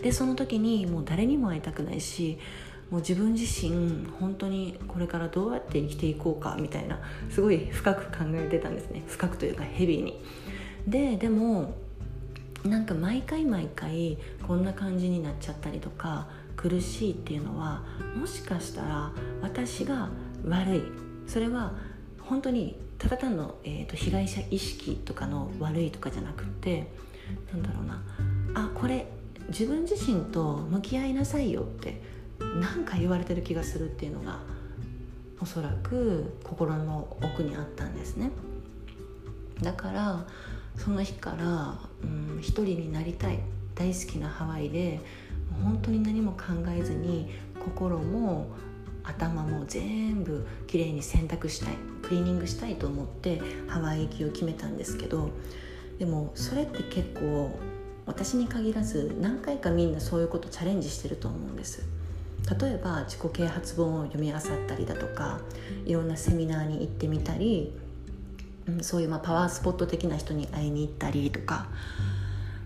[0.03, 2.39] でその時にもう誰にも会いたくないし
[2.91, 7.01] もう自分自身本当にこれからどうやって生きていこうかみたいな
[7.31, 9.03] すごい深く考えてたんですね。
[9.07, 10.23] 深くというかヘビーに。
[10.87, 11.75] ででも
[12.65, 17.83] なんか毎回毎回こんな感じになっちゃったりとか苦しいっていうのは
[18.15, 19.11] もしかしたら
[19.41, 20.11] 私が
[20.47, 20.83] 悪い。
[21.27, 21.73] それは
[22.21, 26.87] 本当にただ単の、えーと、被害者意識とかの悪いとかじゃなくて
[27.53, 28.03] なんだろうな。
[28.55, 29.07] あこれ
[29.53, 32.01] 自分自身と向き合いなさいよって
[32.61, 34.41] 何か言われてる気がするっていうのが
[35.41, 38.31] おそらく心の奥にあったんですね。
[39.61, 40.27] だから
[40.77, 43.39] その日から、うん、一人になりたい。
[43.75, 45.01] 大好きなハワイで
[45.63, 48.49] 本当に何も考えずに心も
[49.03, 51.75] 頭も全部きれいに洗濯したい。
[52.03, 55.31] クリーニングしたいと思ってハワイ行きを決めたんですけど
[55.99, 57.59] でもそれって結構
[58.07, 61.83] 私に限らず何回かみんなそういうことチャレンジしてると思うんです。
[62.61, 65.39] 例えば自己啓発本を読み漁ったりだとか
[65.87, 67.73] いろんなセミナーに行ってみたり、
[68.81, 71.67] そういうまあパワースポット的な人に会いに行ったりとか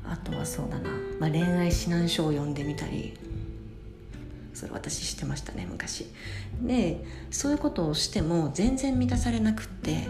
[0.04, 3.18] あとはそうだな、まあ、恋愛指南書を読んでみたり
[4.54, 6.06] それ私してましたね昔。
[6.62, 10.08] でそういうことをしても全然満たされなくって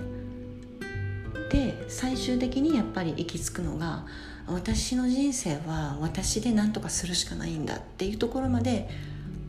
[1.51, 4.07] で最終的にやっぱり行き着くのが
[4.49, 8.89] 私の人生は私で何とかするしかないんだっていうところまで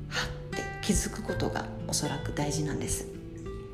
[0.09, 3.07] はって気づくことがおそらく大事なんです。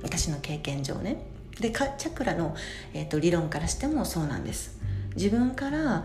[0.02, 1.26] 私の経験上ね。
[1.60, 2.56] でチャクラの、
[2.94, 4.80] えーと、理論からしてもそうなんです。
[5.16, 6.04] 自分から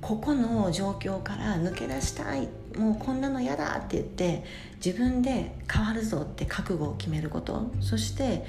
[0.00, 2.48] ここの状況から抜け出したい。
[2.76, 4.44] もうこんなの嫌だって言って
[4.84, 7.70] 自分で変わるぞって覚悟を決めること。
[7.80, 8.46] そして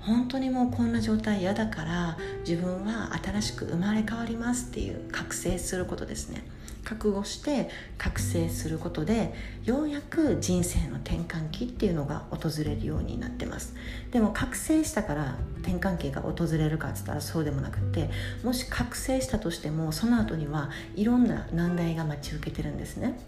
[0.00, 2.16] 本当にもうこんな状態嫌だから
[2.46, 6.42] 自分は新しく生まれ変わりますっていう覚醒することですね。
[6.84, 7.68] 覚悟して
[7.98, 13.74] 覚醒することでようやく人生の転換期っていうのが訪れるようになってます。
[14.10, 18.10] でも覚醒したから転換期が訪れるかっつったらそうでもなくって
[18.42, 23.18] もし覚醒したとしてもその後にはいろんな難題が待ち受けてるんですね。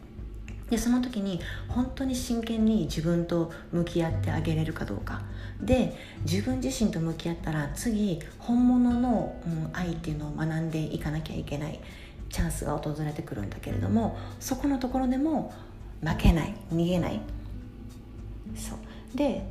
[0.72, 1.38] でその時に
[1.68, 5.20] 本当に真剣に自分と向き合ってあげれるかどうか。
[5.60, 5.94] で
[6.24, 11.78] 自分自身と向き合ったら次本物の、うん、愛っていうのを学んでいかなきゃいけない
[12.30, 15.52] チャンスが訪れてくるんだけれどもそこのところでも
[16.00, 17.20] 負けない逃げない。
[18.56, 18.78] そう。
[19.14, 19.44] で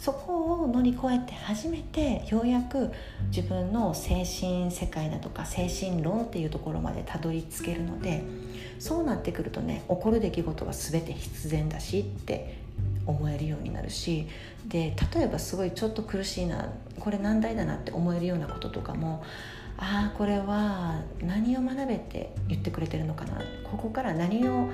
[0.00, 2.90] そこを乗り越えて初めてようやく
[3.28, 8.24] 自分の精神世界だとか精神論っていうところまでたどり着けるので
[8.78, 12.56] そうなってくるとね起こる出来事は全て必然だしって
[13.04, 14.26] 思えるようになるし
[14.66, 19.22] で例えばすごいちょっと苦しいなこれ難題だなって思えるようなこととかも
[19.76, 24.70] ああこれは何を学べって言ってくれてるのかなここから何を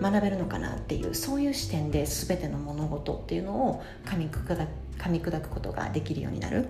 [0.00, 4.66] 学べるのかなっていうそういう視点で全ての物事っていうのを噛み砕
[4.98, 6.68] 噛み砕くことができるようになる。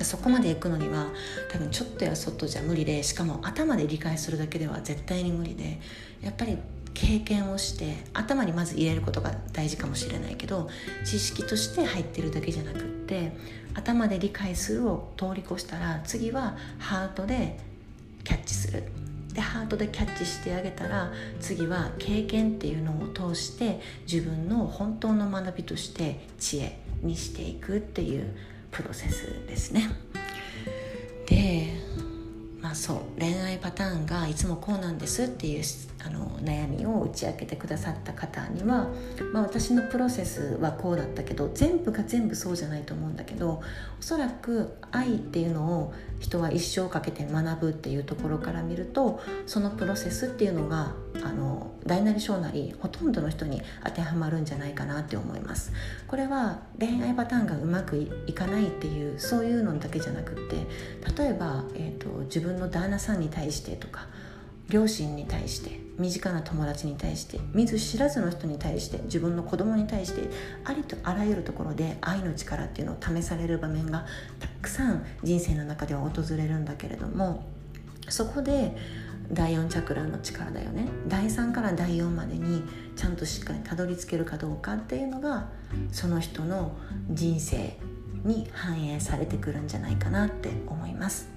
[0.00, 1.08] そこまで行くのには
[1.50, 5.80] 多分ちょっとやそっとじゃ無理でしかも頭で理解するだけでは絶対に無理で
[6.22, 6.58] やっぱり
[6.94, 10.68] 経験をして頭にまず入れることが大事かもしれないけど
[11.04, 13.32] 知識として入ってるだけじゃなくって
[13.74, 17.58] 頭で理解するを通り越したら次はハートで
[18.24, 18.84] キャッチする
[19.34, 21.10] でハートでキャッチしてあげたら
[21.40, 23.80] 次は経験っていうのを通して
[24.10, 28.34] 自分の本当の学びとして知恵にしていくっていう
[28.70, 29.90] プロセスですね。
[31.26, 31.72] で
[32.60, 35.64] まあそう恋愛パターンがいつもこうなんですっていう
[36.04, 38.86] あの悩みを打ち明けてくださった方には、
[39.32, 43.62] まあ、私のプロセスはこうだったけど全部が全部そうじゃないと思うんだけど
[43.98, 50.94] おそらく愛っていうのを人は一生かけて学ぶっていうところから見るとそのプロセスっていうのが
[51.24, 55.72] あの大なり小なりほとんどの人に当てはまるんじゃないかなって思います。
[56.06, 57.96] これは恋愛パターンがうまく
[58.28, 60.64] いかないっていうそういうのだけじゃなくって
[61.20, 64.06] 例えば、えーと、自分の旦那さんに対してとか
[64.68, 70.28] 両親に対して身近な友達に対して見ず知らずの人に対して自分の子供に対して
[70.64, 74.06] ありとあらゆるところで愛の力っていうのを試される場面が
[74.40, 77.44] たくさん人生の中では訪れるんだけれども
[78.08, 78.76] そこで
[79.30, 80.88] 第4チャクラの力だよね。
[81.08, 82.62] 第3から第4までに
[82.96, 85.48] ちゃんとしっかりたどり着けるかどうかっていうのが
[85.90, 86.76] その人の
[87.08, 87.78] 人生
[88.24, 91.31] に反映されてくるんじゃないかなって思います。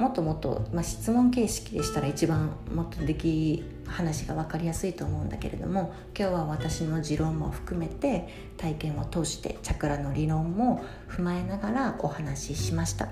[0.00, 13.08] もっともっと、まあ、質問形式でしたら一番もっとでき話が分かりやすいと思うんだけれども今日は私の持論も含めて体験を通してチャクラの理論も踏まえながらお話ししました。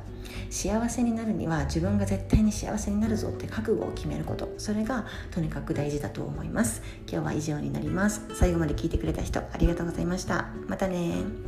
[0.51, 4.49] 幸せになるには自分が絶対に幸せになるぞって覚悟を決めること。
[4.57, 6.83] それがとにかく大事だと思います。
[7.11, 8.23] 今日は以上になります。
[8.35, 10.47] 最後まで聞いてくれた人ありがとうございました。
[10.69, 11.48] またね